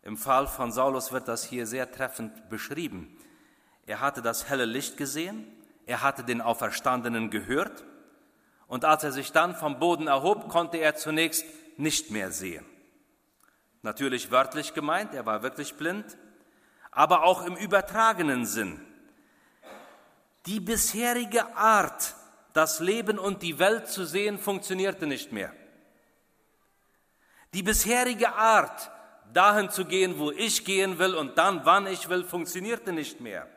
Im 0.00 0.16
Fall 0.16 0.46
von 0.46 0.72
Saulus 0.72 1.12
wird 1.12 1.28
das 1.28 1.44
hier 1.44 1.66
sehr 1.66 1.92
treffend 1.92 2.48
beschrieben. 2.48 3.14
Er 3.84 4.00
hatte 4.00 4.22
das 4.22 4.48
helle 4.48 4.64
Licht 4.64 4.96
gesehen, 4.96 5.46
er 5.84 6.00
hatte 6.00 6.24
den 6.24 6.40
Auferstandenen 6.40 7.28
gehört 7.28 7.84
und 8.66 8.86
als 8.86 9.04
er 9.04 9.12
sich 9.12 9.30
dann 9.30 9.54
vom 9.54 9.78
Boden 9.78 10.06
erhob, 10.06 10.48
konnte 10.48 10.78
er 10.78 10.96
zunächst 10.96 11.44
nicht 11.76 12.10
mehr 12.10 12.30
sehen. 12.32 12.64
Natürlich 13.82 14.30
wörtlich 14.30 14.72
gemeint, 14.72 15.12
er 15.12 15.26
war 15.26 15.42
wirklich 15.42 15.74
blind, 15.74 16.16
aber 16.90 17.24
auch 17.24 17.44
im 17.44 17.56
übertragenen 17.56 18.46
Sinn. 18.46 18.80
Die 20.46 20.60
bisherige 20.60 21.56
Art, 21.56 22.14
das 22.52 22.80
Leben 22.80 23.18
und 23.18 23.42
die 23.42 23.58
Welt 23.58 23.88
zu 23.88 24.04
sehen, 24.04 24.38
funktionierte 24.38 25.06
nicht 25.06 25.32
mehr. 25.32 25.52
Die 27.52 27.62
bisherige 27.62 28.32
Art, 28.34 28.90
dahin 29.32 29.70
zu 29.70 29.84
gehen, 29.84 30.18
wo 30.18 30.30
ich 30.30 30.64
gehen 30.64 30.98
will 30.98 31.14
und 31.14 31.36
dann, 31.36 31.64
wann 31.64 31.86
ich 31.86 32.08
will, 32.08 32.24
funktionierte 32.24 32.92
nicht 32.92 33.20
mehr. 33.20 33.48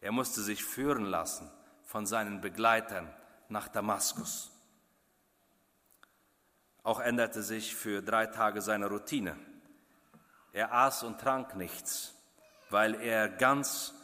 Er 0.00 0.12
musste 0.12 0.42
sich 0.42 0.64
führen 0.64 1.04
lassen 1.04 1.50
von 1.84 2.06
seinen 2.06 2.40
Begleitern 2.40 3.08
nach 3.48 3.68
Damaskus. 3.68 4.50
Auch 6.82 6.98
änderte 6.98 7.42
sich 7.42 7.76
für 7.76 8.02
drei 8.02 8.26
Tage 8.26 8.60
seine 8.60 8.88
Routine. 8.88 9.36
Er 10.52 10.72
aß 10.72 11.04
und 11.04 11.20
trank 11.20 11.54
nichts, 11.54 12.14
weil 12.70 12.94
er 13.00 13.28
ganz 13.28 13.94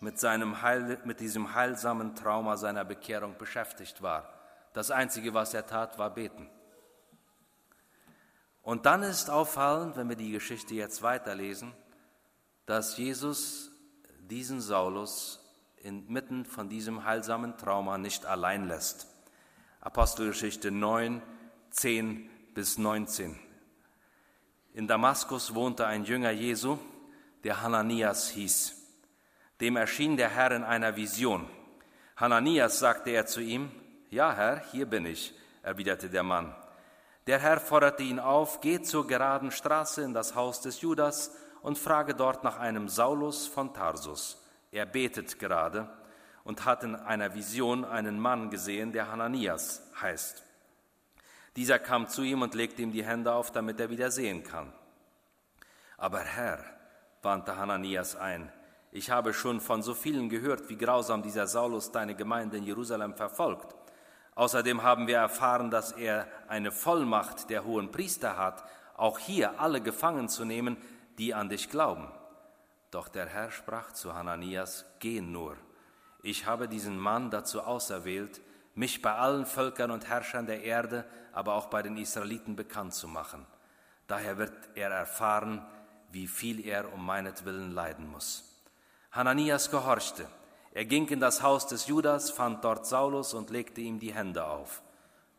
mit, 0.00 0.18
seinem 0.18 0.62
Heil, 0.62 0.98
mit 1.04 1.20
diesem 1.20 1.54
heilsamen 1.54 2.16
Trauma 2.16 2.56
seiner 2.56 2.84
Bekehrung 2.84 3.36
beschäftigt 3.38 4.02
war. 4.02 4.32
Das 4.72 4.90
Einzige, 4.90 5.34
was 5.34 5.54
er 5.54 5.66
tat, 5.66 5.98
war 5.98 6.10
beten. 6.10 6.48
Und 8.62 8.86
dann 8.86 9.02
ist 9.02 9.30
auffallend, 9.30 9.96
wenn 9.96 10.08
wir 10.08 10.16
die 10.16 10.32
Geschichte 10.32 10.74
jetzt 10.74 11.02
weiterlesen, 11.02 11.72
dass 12.66 12.96
Jesus 12.96 13.70
diesen 14.20 14.60
Saulus 14.60 15.40
inmitten 15.78 16.44
von 16.44 16.68
diesem 16.68 17.04
heilsamen 17.04 17.56
Trauma 17.56 17.98
nicht 17.98 18.26
allein 18.26 18.68
lässt. 18.68 19.06
Apostelgeschichte 19.80 20.70
9, 20.70 21.22
10 21.70 22.30
bis 22.54 22.78
19. 22.78 23.38
In 24.74 24.86
Damaskus 24.86 25.54
wohnte 25.54 25.86
ein 25.86 26.04
Jünger 26.04 26.30
Jesu, 26.30 26.78
der 27.42 27.62
Hananias 27.62 28.28
hieß. 28.28 28.79
Dem 29.60 29.76
erschien 29.76 30.16
der 30.16 30.30
Herr 30.30 30.52
in 30.52 30.64
einer 30.64 30.96
Vision. 30.96 31.48
Hananias 32.16 32.78
sagte 32.78 33.10
er 33.10 33.26
zu 33.26 33.40
ihm, 33.40 33.70
Ja, 34.08 34.32
Herr, 34.32 34.62
hier 34.72 34.86
bin 34.86 35.06
ich, 35.06 35.34
erwiderte 35.62 36.08
der 36.08 36.22
Mann. 36.22 36.54
Der 37.26 37.38
Herr 37.38 37.60
forderte 37.60 38.02
ihn 38.02 38.18
auf, 38.18 38.60
geh 38.60 38.80
zur 38.80 39.06
geraden 39.06 39.50
Straße 39.50 40.02
in 40.02 40.14
das 40.14 40.34
Haus 40.34 40.60
des 40.60 40.80
Judas 40.80 41.36
und 41.62 41.78
frage 41.78 42.14
dort 42.14 42.42
nach 42.42 42.58
einem 42.58 42.88
Saulus 42.88 43.46
von 43.46 43.74
Tarsus. 43.74 44.42
Er 44.72 44.86
betet 44.86 45.38
gerade 45.38 45.88
und 46.44 46.64
hat 46.64 46.82
in 46.82 46.96
einer 46.96 47.34
Vision 47.34 47.84
einen 47.84 48.18
Mann 48.18 48.50
gesehen, 48.50 48.92
der 48.92 49.10
Hananias 49.10 49.82
heißt. 50.00 50.42
Dieser 51.56 51.78
kam 51.78 52.08
zu 52.08 52.22
ihm 52.22 52.42
und 52.42 52.54
legte 52.54 52.80
ihm 52.80 52.92
die 52.92 53.04
Hände 53.04 53.32
auf, 53.32 53.50
damit 53.50 53.78
er 53.80 53.90
wieder 53.90 54.10
sehen 54.10 54.42
kann. 54.42 54.72
Aber 55.98 56.20
Herr, 56.20 56.64
wandte 57.22 57.56
Hananias 57.56 58.16
ein, 58.16 58.50
ich 58.92 59.10
habe 59.10 59.32
schon 59.32 59.60
von 59.60 59.82
so 59.82 59.94
vielen 59.94 60.28
gehört, 60.28 60.68
wie 60.68 60.76
grausam 60.76 61.22
dieser 61.22 61.46
Saulus 61.46 61.92
deine 61.92 62.14
Gemeinde 62.14 62.56
in 62.56 62.64
Jerusalem 62.64 63.14
verfolgt. 63.14 63.74
Außerdem 64.34 64.82
haben 64.82 65.06
wir 65.06 65.18
erfahren, 65.18 65.70
dass 65.70 65.92
er 65.92 66.26
eine 66.48 66.72
Vollmacht 66.72 67.50
der 67.50 67.64
hohen 67.64 67.90
Priester 67.90 68.36
hat, 68.36 68.64
auch 68.96 69.18
hier 69.18 69.60
alle 69.60 69.80
gefangen 69.80 70.28
zu 70.28 70.44
nehmen, 70.44 70.76
die 71.18 71.34
an 71.34 71.48
dich 71.48 71.70
glauben. 71.70 72.08
Doch 72.90 73.08
der 73.08 73.26
Herr 73.26 73.50
sprach 73.50 73.92
zu 73.92 74.14
Hananias, 74.14 74.84
Geh 74.98 75.20
nur, 75.20 75.56
ich 76.22 76.46
habe 76.46 76.68
diesen 76.68 76.98
Mann 76.98 77.30
dazu 77.30 77.62
auserwählt, 77.62 78.40
mich 78.74 79.02
bei 79.02 79.12
allen 79.14 79.46
Völkern 79.46 79.90
und 79.90 80.08
Herrschern 80.08 80.46
der 80.46 80.62
Erde, 80.62 81.04
aber 81.32 81.54
auch 81.54 81.66
bei 81.66 81.82
den 81.82 81.96
Israeliten 81.96 82.56
bekannt 82.56 82.94
zu 82.94 83.08
machen. 83.08 83.46
Daher 84.06 84.38
wird 84.38 84.52
er 84.74 84.90
erfahren, 84.90 85.64
wie 86.10 86.26
viel 86.26 86.66
er 86.66 86.92
um 86.92 87.04
meinetwillen 87.04 87.70
leiden 87.70 88.08
muss. 88.08 88.49
Hananias 89.12 89.70
gehorchte. 89.70 90.28
Er 90.72 90.84
ging 90.84 91.08
in 91.08 91.18
das 91.18 91.42
Haus 91.42 91.66
des 91.66 91.88
Judas, 91.88 92.30
fand 92.30 92.64
dort 92.64 92.86
Saulus 92.86 93.34
und 93.34 93.50
legte 93.50 93.80
ihm 93.80 93.98
die 93.98 94.14
Hände 94.14 94.44
auf. 94.44 94.82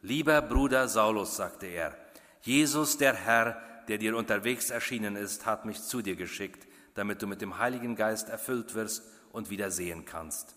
Lieber 0.02 0.42
Bruder 0.42 0.90
Saulus, 0.90 1.38
sagte 1.38 1.68
er, 1.68 1.96
Jesus 2.42 2.98
der 2.98 3.14
Herr, 3.14 3.62
der 3.88 3.98
dir 3.98 4.18
unterwegs 4.18 4.72
erschienen 4.72 5.16
ist, 5.16 5.46
hat 5.46 5.64
mich 5.64 5.82
zu 5.82 6.02
dir 6.02 6.18
geschickt, 6.18 6.68
damit 6.96 7.22
du 7.22 7.28
mit 7.28 7.42
dem 7.42 7.60
Heiligen 7.60 7.96
Geist 7.96 8.28
erfüllt 8.28 8.76
wirst 8.76 9.04
und 9.32 9.50
wieder 9.50 9.72
sehen 9.72 10.04
kannst. 10.04 10.56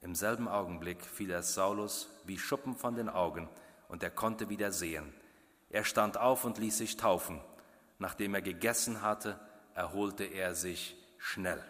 Im 0.00 0.14
selben 0.14 0.46
Augenblick 0.46 1.04
fiel 1.04 1.30
er 1.30 1.42
Saulus 1.42 2.08
wie 2.26 2.38
Schuppen 2.38 2.76
von 2.76 2.94
den 2.94 3.08
Augen, 3.08 3.48
und 3.88 4.02
er 4.02 4.10
konnte 4.10 4.48
wieder 4.48 4.70
sehen. 4.70 5.12
Er 5.70 5.84
stand 5.84 6.16
auf 6.16 6.44
und 6.44 6.58
ließ 6.58 6.78
sich 6.78 6.96
taufen. 6.96 7.40
Nachdem 7.98 8.34
er 8.34 8.42
gegessen 8.42 9.02
hatte, 9.02 9.38
erholte 9.74 10.24
er 10.24 10.54
sich 10.54 10.96
schnell. 11.18 11.62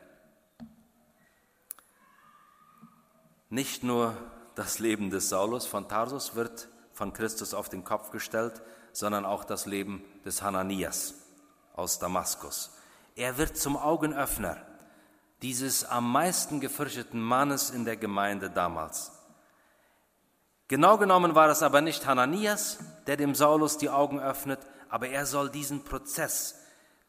Nicht 3.48 3.82
nur 3.82 4.16
das 4.54 4.78
Leben 4.78 5.10
des 5.10 5.28
Saulus 5.28 5.66
von 5.66 5.88
Tarsus 5.88 6.34
wird 6.34 6.68
von 6.92 7.12
Christus 7.12 7.54
auf 7.54 7.68
den 7.68 7.84
Kopf 7.84 8.10
gestellt, 8.10 8.62
sondern 8.92 9.24
auch 9.24 9.44
das 9.44 9.66
Leben 9.66 10.02
des 10.24 10.42
Hananias 10.42 11.14
aus 11.74 11.98
Damaskus. 11.98 12.72
Er 13.14 13.38
wird 13.38 13.56
zum 13.56 13.76
Augenöffner 13.76 14.56
dieses 15.42 15.84
am 15.84 16.10
meisten 16.10 16.60
gefürchteten 16.60 17.20
Mannes 17.20 17.70
in 17.70 17.84
der 17.84 17.96
Gemeinde 17.96 18.50
damals. 18.50 19.12
Genau 20.68 20.98
genommen 20.98 21.34
war 21.34 21.48
es 21.48 21.62
aber 21.62 21.80
nicht 21.80 22.06
Hananias, 22.06 22.78
der 23.06 23.16
dem 23.16 23.34
Saulus 23.34 23.78
die 23.78 23.90
Augen 23.90 24.18
öffnet, 24.18 24.58
aber 24.88 25.08
er 25.08 25.26
soll 25.26 25.50
diesen 25.50 25.84
Prozess, 25.84 26.58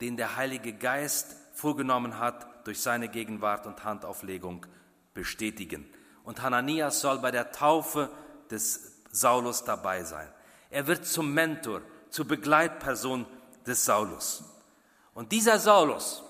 den 0.02 0.18
der 0.18 0.36
Heilige 0.36 0.74
Geist 0.74 1.36
vorgenommen 1.54 2.20
hat, 2.20 2.68
durch 2.68 2.82
seine 2.82 3.10
Gegenwart 3.10 3.66
und 3.66 3.84
Handauflegung 3.84 4.66
bestätigen. 5.14 5.92
Und 6.28 6.42
Hananias 6.42 7.00
soll 7.00 7.20
bei 7.20 7.32
der 7.32 7.54
Taufe 7.54 8.12
des 8.52 8.98
Saulus 9.12 9.64
dabei 9.64 10.04
sein. 10.04 10.30
Er 10.70 10.86
wird 10.86 11.06
zum 11.06 11.34
Mentor, 11.34 11.82
zur 12.10 12.28
Begleitperson 12.28 13.26
des 13.66 13.86
Saulus. 13.86 14.44
Und 15.14 15.32
dieser 15.32 15.58
Saulus, 15.58 16.22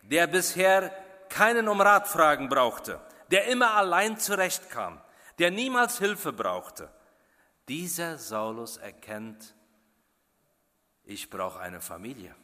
der 0.00 0.26
bisher 0.26 0.90
keinen 1.28 1.68
um 1.68 1.82
Rat 1.82 2.08
fragen 2.08 2.48
brauchte, 2.48 2.98
der 3.30 3.44
immer 3.48 3.74
allein 3.74 4.18
zurechtkam, 4.18 4.98
der 5.38 5.50
niemals 5.50 5.98
Hilfe 5.98 6.32
brauchte, 6.32 6.90
dieser 7.68 8.16
Saulus 8.16 8.78
erkennt, 8.78 9.54
ich 11.04 11.28
brauche 11.28 11.60
eine 11.60 11.82
Familie, 11.82 12.34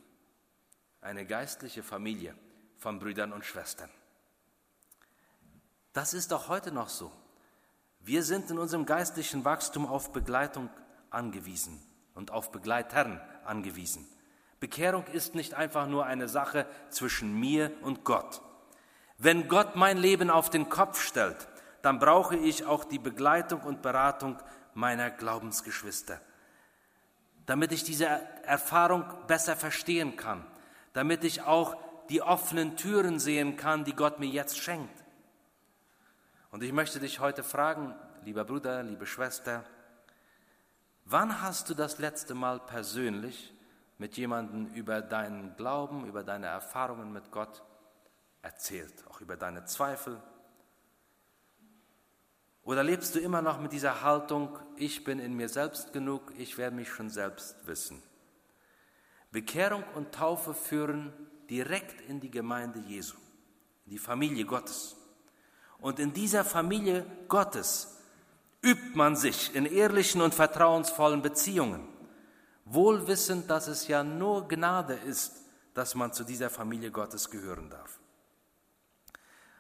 eine 1.01 1.25
geistliche 1.25 1.83
Familie 1.83 2.35
von 2.77 2.99
Brüdern 2.99 3.33
und 3.33 3.47
Schwestern. 3.47 3.89
Das 5.99 6.15
ist 6.15 6.31
doch 6.31 6.47
heute 6.47 6.71
noch 6.71 6.91
so. 6.91 7.11
Wir 7.99 8.23
sind 8.23 8.53
in 8.53 8.59
unserem 8.61 8.87
geistlichen 8.87 9.45
Wachstum 9.45 9.85
auf 9.85 10.13
Begleitung 10.13 10.71
angewiesen 11.11 11.83
und 12.15 12.31
auf 12.31 12.53
Begleitern 12.53 13.21
angewiesen. 13.45 14.07
Bekehrung 14.61 15.05
ist 15.09 15.35
nicht 15.35 15.55
einfach 15.55 15.89
nur 15.89 16.07
eine 16.07 16.29
Sache 16.29 16.67
zwischen 16.91 17.35
mir 17.41 17.73
und 17.83 18.05
Gott. 18.05 18.43
Wenn 19.17 19.49
Gott 19.49 19.75
mein 19.75 19.99
Leben 19.99 20.31
auf 20.31 20.51
den 20.51 20.69
Kopf 20.69 21.03
stellt, 21.03 21.49
dann 21.83 21.99
brauche 21.99 22.37
ich 22.37 22.65
auch 22.65 22.85
die 22.85 23.01
Begleitung 23.01 23.63
und 23.63 23.83
Beratung 23.83 24.39
meiner 24.75 25.11
Glaubensgeschwister, 25.11 26.21
damit 27.45 27.73
ich 27.73 27.83
diese 27.83 28.07
Erfahrung 28.45 29.03
besser 29.27 29.57
verstehen 29.57 30.15
kann, 30.17 30.47
damit 30.93 31.25
ich 31.25 31.43
auch 31.43 31.77
die 32.09 32.23
offenen 32.23 32.77
Türen 32.77 33.19
sehen 33.19 33.57
kann, 33.57 33.85
die 33.85 33.95
Gott 33.95 34.21
mir 34.21 34.29
jetzt 34.29 34.59
schenkt. 34.59 35.08
Und 36.51 36.63
ich 36.63 36.73
möchte 36.73 36.99
dich 36.99 37.21
heute 37.21 37.43
fragen, 37.45 37.95
lieber 38.25 38.45
Bruder, 38.45 38.83
liebe 38.83 39.07
Schwester, 39.07 39.65
wann 41.05 41.43
hast 41.43 41.69
du 41.69 41.75
das 41.75 41.99
letzte 41.99 42.35
Mal 42.35 42.61
persönlich 42.61 43.53
mit 43.99 44.17
jemandem 44.17 44.67
über 44.69 45.03
deinen 45.03 45.57
Glauben, 45.57 46.07
über 46.07 46.23
deine 46.23 46.47
Erfahrungen 46.47 47.13
mit 47.13 47.31
Gott 47.31 47.63
erzählt, 48.41 48.95
auch 49.09 49.21
über 49.21 49.37
deine 49.37 49.67
Zweifel? 49.67 50.23
Oder 52.63 52.83
lebst 52.83 53.15
du 53.15 53.19
immer 53.19 53.43
noch 53.43 53.61
mit 53.61 53.73
dieser 53.73 54.03
Haltung, 54.03 54.59
ich 54.77 55.05
bin 55.05 55.19
in 55.19 55.35
mir 55.35 55.49
selbst 55.49 55.93
genug, 55.93 56.33
ich 56.39 56.57
werde 56.59 56.77
mich 56.77 56.89
schon 56.89 57.11
selbst 57.11 57.67
wissen? 57.67 58.03
Bekehrung 59.31 59.85
und 59.95 60.15
Taufe 60.15 60.55
führen 60.55 61.13
direkt 61.51 62.01
in 62.09 62.21
die 62.21 62.31
Gemeinde 62.31 62.79
Jesu, 62.81 63.17
in 63.85 63.93
die 63.93 63.99
Familie 63.99 64.45
Gottes. 64.45 64.98
Und 65.81 65.99
in 65.99 66.13
dieser 66.13 66.45
Familie 66.45 67.07
Gottes 67.29 67.97
übt 68.63 68.97
man 68.97 69.17
sich 69.17 69.55
in 69.55 69.67
ehrlichen 69.67 70.21
und 70.21 70.35
vertrauensvollen 70.35 71.23
Beziehungen, 71.23 71.87
wohl 72.65 73.07
wissend, 73.07 73.49
dass 73.49 73.69
es 73.69 73.89
ja 73.89 74.03
nur 74.03 74.49
Gnade 74.49 74.95
ist, 74.95 75.45
dass 75.75 75.95
man 75.95 76.13
zu 76.13 76.25
dieser 76.25 76.51
Familie 76.51 76.91
Gottes 76.91 77.31
gehören 77.31 77.71
darf. 77.71 78.01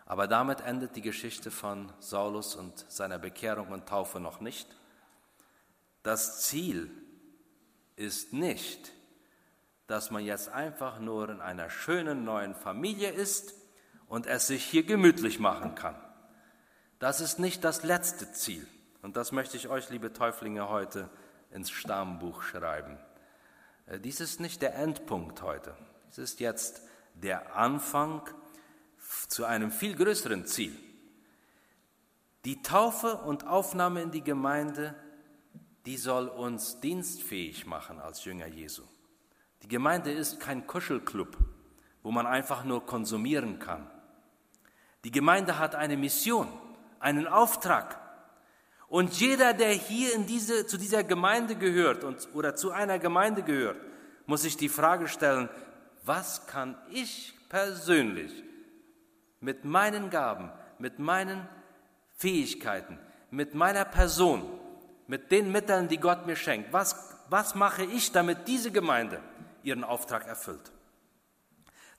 Aber 0.04 0.26
damit 0.26 0.62
endet 0.62 0.96
die 0.96 1.02
Geschichte 1.02 1.50
von 1.50 1.92
Saulus 2.00 2.56
und 2.56 2.86
seiner 2.88 3.18
Bekehrung 3.18 3.68
und 3.68 3.86
Taufe 3.86 4.18
noch 4.18 4.40
nicht. 4.40 4.68
Das 6.02 6.40
Ziel 6.42 6.90
ist 7.94 8.32
nicht, 8.32 8.92
dass 9.86 10.10
man 10.10 10.24
jetzt 10.24 10.48
einfach 10.48 10.98
nur 10.98 11.28
in 11.28 11.40
einer 11.40 11.70
schönen 11.70 12.24
neuen 12.24 12.54
Familie 12.54 13.10
ist 13.10 13.54
und 14.06 14.26
es 14.26 14.46
sich 14.46 14.64
hier 14.64 14.84
gemütlich 14.84 15.38
machen 15.38 15.74
kann. 15.74 15.96
Das 16.98 17.20
ist 17.20 17.38
nicht 17.38 17.62
das 17.64 17.84
letzte 17.84 18.32
Ziel. 18.32 18.66
Und 19.02 19.16
das 19.16 19.30
möchte 19.30 19.56
ich 19.56 19.68
euch, 19.68 19.88
liebe 19.90 20.12
Täuflinge, 20.12 20.68
heute 20.68 21.08
ins 21.52 21.70
Stammbuch 21.70 22.42
schreiben. 22.42 22.98
Äh, 23.86 24.00
dies 24.00 24.20
ist 24.20 24.40
nicht 24.40 24.62
der 24.62 24.74
Endpunkt 24.74 25.42
heute. 25.42 25.76
Dies 26.08 26.18
ist 26.18 26.40
jetzt 26.40 26.82
der 27.14 27.56
Anfang 27.56 28.22
zu 29.28 29.44
einem 29.44 29.70
viel 29.70 29.94
größeren 29.94 30.46
Ziel. 30.46 30.76
Die 32.44 32.62
Taufe 32.62 33.16
und 33.18 33.46
Aufnahme 33.46 34.02
in 34.02 34.10
die 34.10 34.24
Gemeinde, 34.24 34.94
die 35.86 35.96
soll 35.96 36.28
uns 36.28 36.80
dienstfähig 36.80 37.66
machen 37.66 38.00
als 38.00 38.24
Jünger 38.24 38.46
Jesu. 38.46 38.82
Die 39.62 39.68
Gemeinde 39.68 40.12
ist 40.12 40.40
kein 40.40 40.66
Kuschelclub, 40.66 41.36
wo 42.02 42.10
man 42.10 42.26
einfach 42.26 42.64
nur 42.64 42.86
konsumieren 42.86 43.58
kann. 43.58 43.90
Die 45.04 45.10
Gemeinde 45.10 45.58
hat 45.58 45.74
eine 45.74 45.96
Mission, 45.96 46.48
einen 47.00 47.26
Auftrag. 47.26 47.98
Und 48.88 49.20
jeder, 49.20 49.52
der 49.52 49.70
hier 49.70 50.14
in 50.14 50.26
diese, 50.26 50.66
zu 50.66 50.78
dieser 50.78 51.04
Gemeinde 51.04 51.56
gehört 51.56 52.04
und, 52.04 52.28
oder 52.34 52.56
zu 52.56 52.70
einer 52.70 52.98
Gemeinde 52.98 53.42
gehört, 53.42 53.76
muss 54.26 54.42
sich 54.42 54.56
die 54.56 54.68
Frage 54.68 55.08
stellen, 55.08 55.48
was 56.04 56.46
kann 56.46 56.76
ich 56.90 57.34
persönlich 57.48 58.44
mit 59.40 59.64
meinen 59.64 60.10
Gaben, 60.10 60.50
mit 60.78 60.98
meinen 60.98 61.46
Fähigkeiten, 62.16 62.98
mit 63.30 63.54
meiner 63.54 63.84
Person, 63.84 64.42
mit 65.06 65.30
den 65.32 65.52
Mitteln, 65.52 65.88
die 65.88 65.98
Gott 65.98 66.26
mir 66.26 66.36
schenkt, 66.36 66.72
was, 66.72 67.14
was 67.28 67.54
mache 67.54 67.84
ich, 67.84 68.12
damit 68.12 68.48
diese 68.48 68.70
Gemeinde 68.70 69.20
ihren 69.62 69.84
Auftrag 69.84 70.26
erfüllt? 70.26 70.72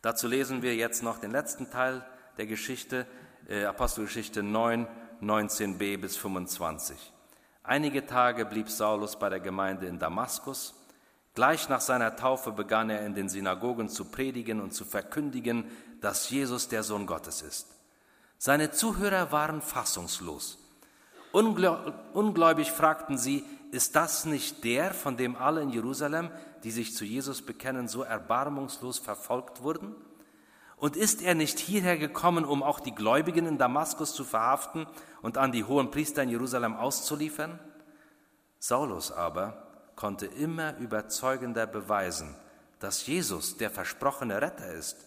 Dazu 0.01 0.27
lesen 0.27 0.61
wir 0.61 0.75
jetzt 0.75 1.03
noch 1.03 1.19
den 1.19 1.31
letzten 1.31 1.69
Teil 1.69 2.05
der 2.37 2.45
Geschichte, 2.45 3.05
äh, 3.47 3.65
Apostelgeschichte 3.65 4.43
9, 4.43 4.87
19b 5.21 5.97
bis 5.97 6.17
25. 6.17 7.13
Einige 7.63 8.05
Tage 8.05 8.45
blieb 8.45 8.69
Saulus 8.69 9.17
bei 9.17 9.29
der 9.29 9.39
Gemeinde 9.39 9.85
in 9.85 9.99
Damaskus. 9.99 10.73
Gleich 11.35 11.69
nach 11.69 11.81
seiner 11.81 12.15
Taufe 12.15 12.51
begann 12.51 12.89
er 12.89 13.05
in 13.05 13.13
den 13.13 13.29
Synagogen 13.29 13.89
zu 13.89 14.05
predigen 14.05 14.59
und 14.59 14.73
zu 14.73 14.85
verkündigen, 14.85 15.65
dass 16.01 16.29
Jesus 16.29 16.67
der 16.67 16.83
Sohn 16.83 17.05
Gottes 17.05 17.41
ist. 17.41 17.67
Seine 18.37 18.71
Zuhörer 18.71 19.31
waren 19.31 19.61
fassungslos. 19.61 20.57
Ungläubig 21.31 22.71
fragten 22.71 23.17
sie, 23.17 23.45
ist 23.71 23.95
das 23.95 24.25
nicht 24.25 24.63
der, 24.63 24.93
von 24.93 25.17
dem 25.17 25.35
alle 25.35 25.61
in 25.61 25.69
Jerusalem, 25.69 26.31
die 26.63 26.71
sich 26.71 26.95
zu 26.95 27.05
Jesus 27.05 27.41
bekennen, 27.43 27.87
so 27.87 28.01
erbarmungslos 28.01 28.97
verfolgt 28.97 29.61
wurden? 29.61 29.95
Und 30.79 30.95
ist 30.95 31.21
er 31.21 31.35
nicht 31.35 31.59
hierher 31.59 31.97
gekommen, 31.97 32.45
um 32.45 32.63
auch 32.63 32.79
die 32.79 32.95
Gläubigen 32.95 33.45
in 33.45 33.57
Damaskus 33.57 34.13
zu 34.13 34.23
verhaften 34.23 34.87
und 35.21 35.37
an 35.37 35.51
die 35.51 35.65
hohen 35.65 35.91
Priester 35.91 36.23
in 36.23 36.29
Jerusalem 36.29 36.75
auszuliefern? 36.75 37.59
Saulus 38.59 39.11
aber 39.11 39.67
konnte 39.95 40.25
immer 40.25 40.77
überzeugender 40.77 41.67
beweisen, 41.67 42.33
dass 42.79 43.05
Jesus 43.05 43.57
der 43.57 43.69
versprochene 43.69 44.41
Retter 44.41 44.71
ist, 44.71 45.05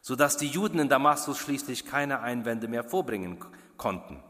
so 0.00 0.16
dass 0.16 0.36
die 0.36 0.48
Juden 0.48 0.80
in 0.80 0.88
Damaskus 0.88 1.38
schließlich 1.38 1.86
keine 1.86 2.20
Einwände 2.20 2.66
mehr 2.66 2.82
vorbringen 2.82 3.38
konnten. 3.76 4.20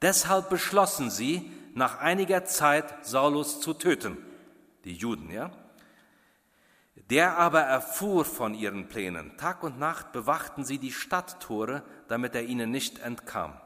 Deshalb 0.00 0.48
beschlossen 0.48 1.10
sie, 1.10 1.50
nach 1.74 1.98
einiger 1.98 2.44
Zeit 2.44 3.04
Saulus 3.04 3.60
zu 3.60 3.74
töten. 3.74 4.16
Die 4.84 4.94
Juden, 4.94 5.30
ja? 5.30 5.50
Der 7.10 7.38
aber 7.38 7.62
erfuhr 7.62 8.24
von 8.24 8.54
ihren 8.54 8.88
Plänen. 8.88 9.36
Tag 9.36 9.64
und 9.64 9.80
Nacht 9.80 10.12
bewachten 10.12 10.64
sie 10.64 10.78
die 10.78 10.92
Stadttore, 10.92 11.82
damit 12.06 12.36
er 12.36 12.44
ihnen 12.44 12.70
nicht 12.70 13.00
entkam. 13.00 13.60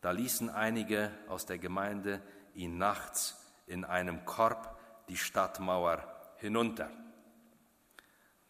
Da 0.00 0.10
ließen 0.10 0.48
einige 0.48 1.10
aus 1.28 1.44
der 1.44 1.58
Gemeinde 1.58 2.22
ihn 2.54 2.78
nachts 2.78 3.38
in 3.66 3.84
einem 3.84 4.24
Korb 4.24 4.78
die 5.10 5.18
Stadtmauer 5.18 6.02
hinunter. 6.36 6.90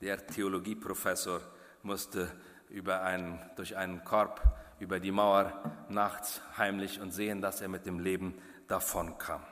Der 0.01 0.25
Theologieprofessor 0.25 1.41
musste 1.83 2.31
über 2.69 3.03
einen, 3.03 3.41
durch 3.57 3.77
einen 3.77 4.05
Korb 4.05 4.41
über 4.79 5.01
die 5.01 5.11
Mauer 5.11 5.53
nachts 5.89 6.41
heimlich 6.57 7.01
und 7.01 7.11
sehen, 7.11 7.41
dass 7.41 7.61
er 7.61 7.69
mit 7.69 7.87
dem 7.87 7.99
Leben 7.99 8.41
davonkam. 8.69 9.43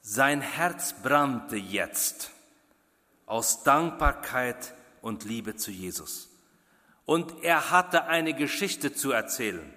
Sein 0.00 0.40
Herz 0.40 0.92
brannte 0.92 1.56
jetzt 1.56 2.32
aus 3.28 3.62
Dankbarkeit 3.62 4.74
und 5.00 5.24
Liebe 5.24 5.54
zu 5.54 5.70
Jesus. 5.70 6.28
Und 7.04 7.42
er 7.42 7.70
hatte 7.70 8.04
eine 8.04 8.34
Geschichte 8.34 8.92
zu 8.92 9.12
erzählen. 9.12 9.72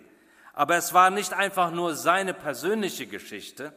Aber 0.54 0.76
es 0.76 0.94
war 0.94 1.10
nicht 1.10 1.34
einfach 1.34 1.72
nur 1.72 1.96
seine 1.96 2.34
persönliche 2.34 3.08
Geschichte, 3.08 3.74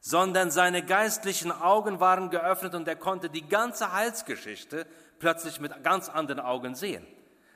sondern 0.00 0.50
seine 0.50 0.84
geistlichen 0.84 1.52
Augen 1.52 2.00
waren 2.00 2.30
geöffnet 2.30 2.74
und 2.74 2.88
er 2.88 2.96
konnte 2.96 3.28
die 3.28 3.46
ganze 3.46 3.92
Heilsgeschichte 3.92 4.86
plötzlich 5.18 5.60
mit 5.60 5.82
ganz 5.82 6.08
anderen 6.08 6.40
Augen 6.40 6.74
sehen. 6.74 7.06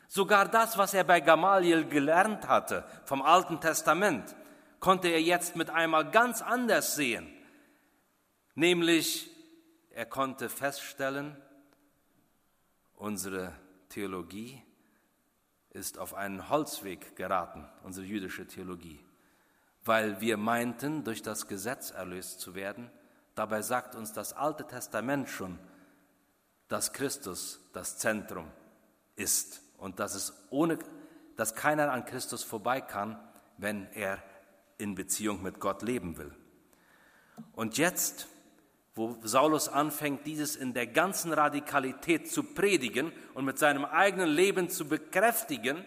Sogar 0.09 0.49
das, 0.49 0.77
was 0.77 0.93
er 0.93 1.05
bei 1.05 1.21
Gamaliel 1.21 1.87
gelernt 1.87 2.49
hatte 2.49 2.85
vom 3.05 3.23
Alten 3.23 3.61
Testament, 3.61 4.35
konnte 4.81 5.09
er 5.09 5.23
jetzt 5.23 5.57
mit 5.57 5.71
einmal 5.71 6.11
ganz 6.11 6.43
anders 6.43 6.97
sehen. 6.97 7.33
Nämlich, 8.55 9.32
er 9.95 10.07
konnte 10.07 10.49
feststellen, 10.49 11.37
unsere 12.95 13.53
Theologie 13.89 14.63
ist 15.71 15.99
auf 15.99 16.15
einen 16.15 16.49
Holzweg 16.49 17.17
geraten, 17.17 17.69
unsere 17.83 18.07
jüdische 18.07 18.47
Theologie, 18.47 19.05
weil 19.85 20.21
wir 20.21 20.37
meinten, 20.37 21.05
durch 21.05 21.23
das 21.23 21.47
Gesetz 21.47 21.91
erlöst 21.91 22.41
zu 22.41 22.55
werden. 22.55 22.91
Dabei 23.35 23.63
sagt 23.63 23.95
uns 23.95 24.13
das 24.13 24.33
Alte 24.33 24.67
Testament 24.67 25.29
schon, 25.29 25.59
dass 26.69 26.93
Christus 26.93 27.61
das 27.73 27.99
Zentrum 27.99 28.51
ist 29.17 29.63
und 29.79 29.99
dass 29.99 30.15
es 30.15 30.33
ohne, 30.51 30.79
dass 31.37 31.55
keiner 31.55 31.91
an 31.93 32.05
Christus 32.05 32.45
vorbei 32.45 32.81
kann, 32.81 33.19
wenn 33.59 33.87
er 33.93 34.23
in 34.79 34.95
Beziehung 34.95 35.43
mit 35.43 35.61
Gott 35.61 35.83
leben 35.83 36.17
will. 36.17 36.35
Und 37.53 37.79
jetzt 37.79 38.29
wo 38.95 39.17
Saulus 39.23 39.69
anfängt, 39.69 40.27
dieses 40.27 40.57
in 40.57 40.75
der 40.75 40.87
ganzen 40.87 41.33
Radikalität 41.33 42.31
zu 42.31 42.43
predigen 42.43 43.13
und 43.35 43.45
mit 43.45 43.59
seinem 43.59 43.85
eigenen 43.85 44.29
Leben 44.29 44.69
zu 44.69 44.87
bekräftigen, 44.87 45.85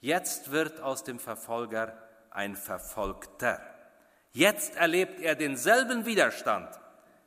jetzt 0.00 0.50
wird 0.50 0.80
aus 0.80 1.04
dem 1.04 1.18
Verfolger 1.20 1.96
ein 2.30 2.56
Verfolgter. 2.56 3.60
Jetzt 4.32 4.74
erlebt 4.74 5.20
er 5.20 5.36
denselben 5.36 6.06
Widerstand 6.06 6.68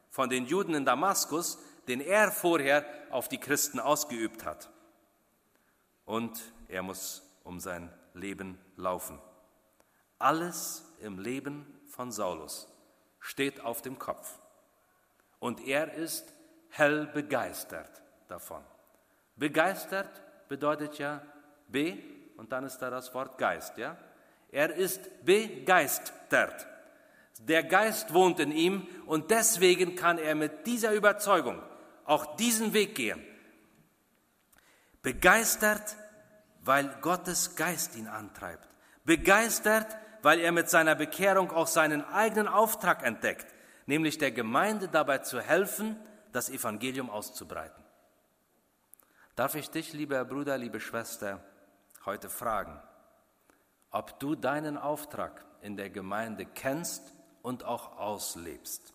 von 0.09 0.29
den 0.29 0.45
Juden 0.45 0.73
in 0.73 0.83
Damaskus, 0.83 1.57
den 1.87 2.01
er 2.01 2.31
vorher 2.31 2.85
auf 3.09 3.29
die 3.29 3.37
Christen 3.37 3.79
ausgeübt 3.79 4.43
hat. 4.43 4.69
Und 6.03 6.41
er 6.67 6.83
muss 6.83 7.23
um 7.45 7.61
sein 7.61 7.93
Leben 8.13 8.59
laufen. 8.75 9.19
Alles 10.19 10.83
im 10.99 11.19
Leben 11.19 11.65
von 11.89 12.11
Saulus 12.11 12.67
steht 13.19 13.61
auf 13.61 13.81
dem 13.81 13.97
Kopf. 13.97 14.39
Und 15.39 15.65
er 15.67 15.93
ist 15.93 16.33
hell 16.69 17.07
begeistert 17.13 18.01
davon. 18.27 18.63
Begeistert 19.35 20.21
bedeutet 20.47 20.97
ja 20.97 21.21
be 21.67 21.97
und 22.37 22.51
dann 22.51 22.63
ist 22.65 22.79
da 22.79 22.89
das 22.89 23.13
Wort 23.13 23.37
Geist, 23.37 23.77
ja? 23.77 23.97
Er 24.51 24.73
ist 24.73 25.25
begeistert. 25.25 26.67
Der 27.39 27.63
Geist 27.63 28.13
wohnt 28.13 28.39
in 28.39 28.51
ihm 28.51 28.87
und 29.05 29.29
deswegen 29.29 29.95
kann 29.95 30.17
er 30.17 30.35
mit 30.35 30.65
dieser 30.65 30.93
Überzeugung 30.93 31.61
auch 32.05 32.37
diesen 32.37 32.73
Weg 32.73 32.95
gehen. 32.95 33.21
Begeistert, 35.01 35.97
weil 36.61 36.87
Gottes 37.01 37.55
Geist 37.55 37.95
ihn 37.95 38.07
antreibt. 38.07 38.67
Begeistert, 39.03 39.95
weil 40.21 40.39
er 40.39 40.51
mit 40.51 40.69
seiner 40.69 40.95
Bekehrung 40.95 41.51
auch 41.51 41.67
seinen 41.67 42.03
eigenen 42.03 42.47
Auftrag 42.47 43.03
entdeckt, 43.03 43.47
nämlich 43.87 44.19
der 44.19 44.31
Gemeinde 44.31 44.87
dabei 44.87 45.17
zu 45.19 45.41
helfen, 45.41 45.97
das 46.31 46.49
Evangelium 46.49 47.09
auszubreiten. 47.09 47.83
Darf 49.35 49.55
ich 49.55 49.69
dich, 49.69 49.93
lieber 49.93 50.23
Bruder, 50.25 50.57
liebe 50.57 50.79
Schwester, 50.79 51.43
heute 52.05 52.29
fragen, 52.29 52.79
ob 53.89 54.19
du 54.19 54.35
deinen 54.35 54.77
Auftrag 54.77 55.45
in 55.61 55.77
der 55.77 55.89
Gemeinde 55.89 56.45
kennst 56.45 57.13
und 57.41 57.63
auch 57.63 57.97
auslebst. 57.97 58.93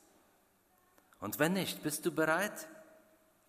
Und 1.21 1.39
wenn 1.39 1.55
nicht, 1.55 1.83
bist 1.83 2.05
du 2.05 2.13
bereit, 2.13 2.69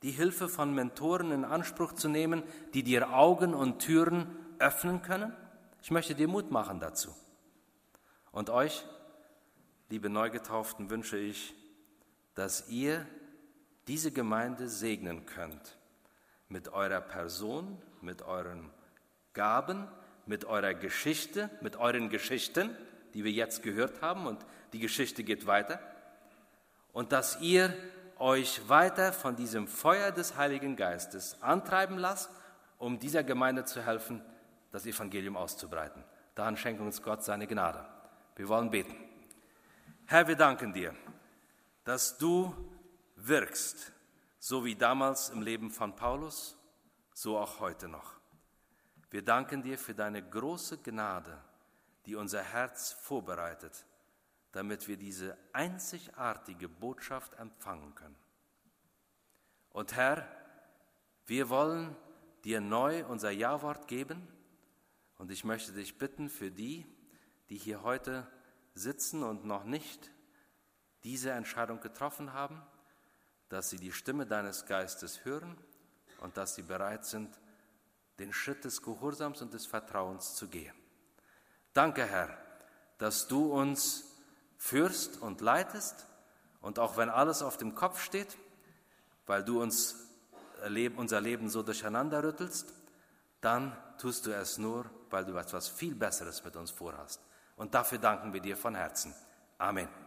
die 0.01 0.11
Hilfe 0.11 0.47
von 0.47 0.73
Mentoren 0.73 1.31
in 1.31 1.45
Anspruch 1.45 1.93
zu 1.93 2.09
nehmen, 2.09 2.43
die 2.73 2.83
dir 2.83 3.13
Augen 3.13 3.53
und 3.53 3.79
Türen 3.79 4.27
öffnen 4.59 5.01
können? 5.01 5.35
Ich 5.81 5.91
möchte 5.91 6.15
dir 6.15 6.27
Mut 6.27 6.51
machen 6.51 6.79
dazu. 6.79 7.13
Und 8.31 8.49
euch, 8.49 8.85
liebe 9.93 10.09
Neugetauften, 10.09 10.89
wünsche 10.89 11.19
ich, 11.19 11.53
dass 12.33 12.67
ihr 12.67 13.05
diese 13.87 14.11
Gemeinde 14.11 14.67
segnen 14.67 15.27
könnt 15.27 15.77
mit 16.49 16.69
eurer 16.69 16.99
Person, 16.99 17.79
mit 18.01 18.23
euren 18.23 18.71
Gaben, 19.33 19.87
mit 20.25 20.45
eurer 20.45 20.73
Geschichte, 20.73 21.51
mit 21.61 21.75
euren 21.75 22.09
Geschichten, 22.09 22.75
die 23.13 23.23
wir 23.23 23.31
jetzt 23.31 23.61
gehört 23.61 24.01
haben 24.01 24.25
und 24.25 24.43
die 24.73 24.79
Geschichte 24.79 25.23
geht 25.23 25.45
weiter. 25.45 25.79
Und 26.91 27.11
dass 27.11 27.39
ihr 27.39 27.71
euch 28.17 28.67
weiter 28.67 29.13
von 29.13 29.35
diesem 29.35 29.67
Feuer 29.67 30.09
des 30.09 30.37
Heiligen 30.37 30.75
Geistes 30.75 31.37
antreiben 31.39 31.99
lasst, 31.99 32.31
um 32.79 32.97
dieser 32.97 33.23
Gemeinde 33.23 33.63
zu 33.63 33.85
helfen, 33.85 34.23
das 34.71 34.87
Evangelium 34.87 35.37
auszubreiten. 35.37 36.03
Daran 36.33 36.57
schenkt 36.57 36.81
uns 36.81 37.03
Gott 37.03 37.23
seine 37.23 37.45
Gnade. 37.45 37.85
Wir 38.35 38.47
wollen 38.47 38.71
beten. 38.71 39.12
Herr, 40.05 40.27
wir 40.27 40.35
danken 40.35 40.73
dir, 40.73 40.93
dass 41.85 42.17
du 42.17 42.53
wirkst, 43.15 43.93
so 44.37 44.65
wie 44.65 44.75
damals 44.75 45.29
im 45.29 45.41
Leben 45.41 45.71
von 45.71 45.95
Paulus, 45.95 46.57
so 47.13 47.37
auch 47.37 47.61
heute 47.61 47.87
noch. 47.87 48.13
Wir 49.09 49.23
danken 49.23 49.63
dir 49.63 49.77
für 49.77 49.95
deine 49.95 50.21
große 50.21 50.79
Gnade, 50.79 51.41
die 52.05 52.15
unser 52.15 52.43
Herz 52.43 52.91
vorbereitet, 52.91 53.85
damit 54.51 54.87
wir 54.87 54.97
diese 54.97 55.37
einzigartige 55.53 56.67
Botschaft 56.67 57.33
empfangen 57.39 57.95
können. 57.95 58.17
Und 59.69 59.95
Herr, 59.95 60.27
wir 61.25 61.49
wollen 61.49 61.95
dir 62.43 62.59
neu 62.59 63.05
unser 63.05 63.31
Ja-Wort 63.31 63.87
geben 63.87 64.27
und 65.17 65.31
ich 65.31 65.45
möchte 65.45 65.71
dich 65.71 65.97
bitten 65.97 66.29
für 66.29 66.51
die, 66.51 66.85
die 67.49 67.57
hier 67.57 67.83
heute 67.83 68.27
sitzen 68.73 69.23
und 69.23 69.45
noch 69.45 69.63
nicht 69.63 70.11
diese 71.03 71.31
Entscheidung 71.31 71.79
getroffen 71.79 72.33
haben, 72.33 72.61
dass 73.49 73.69
sie 73.69 73.77
die 73.77 73.91
Stimme 73.91 74.25
deines 74.25 74.65
Geistes 74.65 75.25
hören 75.25 75.57
und 76.21 76.37
dass 76.37 76.55
sie 76.55 76.63
bereit 76.63 77.05
sind, 77.05 77.39
den 78.19 78.33
Schritt 78.33 78.63
des 78.63 78.81
Gehorsams 78.81 79.41
und 79.41 79.53
des 79.53 79.65
Vertrauens 79.65 80.35
zu 80.35 80.47
gehen. 80.47 80.75
Danke, 81.73 82.05
Herr, 82.05 82.37
dass 82.97 83.27
du 83.27 83.51
uns 83.51 84.05
führst 84.57 85.21
und 85.21 85.41
leitest 85.41 86.05
und 86.61 86.79
auch 86.79 86.97
wenn 86.97 87.09
alles 87.09 87.41
auf 87.41 87.57
dem 87.57 87.75
Kopf 87.75 88.01
steht, 88.01 88.37
weil 89.25 89.43
du 89.43 89.61
uns 89.61 89.95
unser 90.95 91.19
Leben 91.19 91.49
so 91.49 91.61
durcheinander 91.61 92.23
rüttelst, 92.23 92.73
dann 93.41 93.75
tust 93.97 94.25
du 94.25 94.33
es 94.33 94.57
nur, 94.57 94.89
weil 95.09 95.25
du 95.25 95.35
etwas 95.35 95.67
viel 95.67 95.93
Besseres 95.93 96.43
mit 96.43 96.55
uns 96.55 96.71
vorhast. 96.71 97.19
Und 97.55 97.73
dafür 97.73 97.97
danken 97.97 98.33
wir 98.33 98.41
dir 98.41 98.57
von 98.57 98.75
Herzen. 98.75 99.13
Amen. 99.57 100.02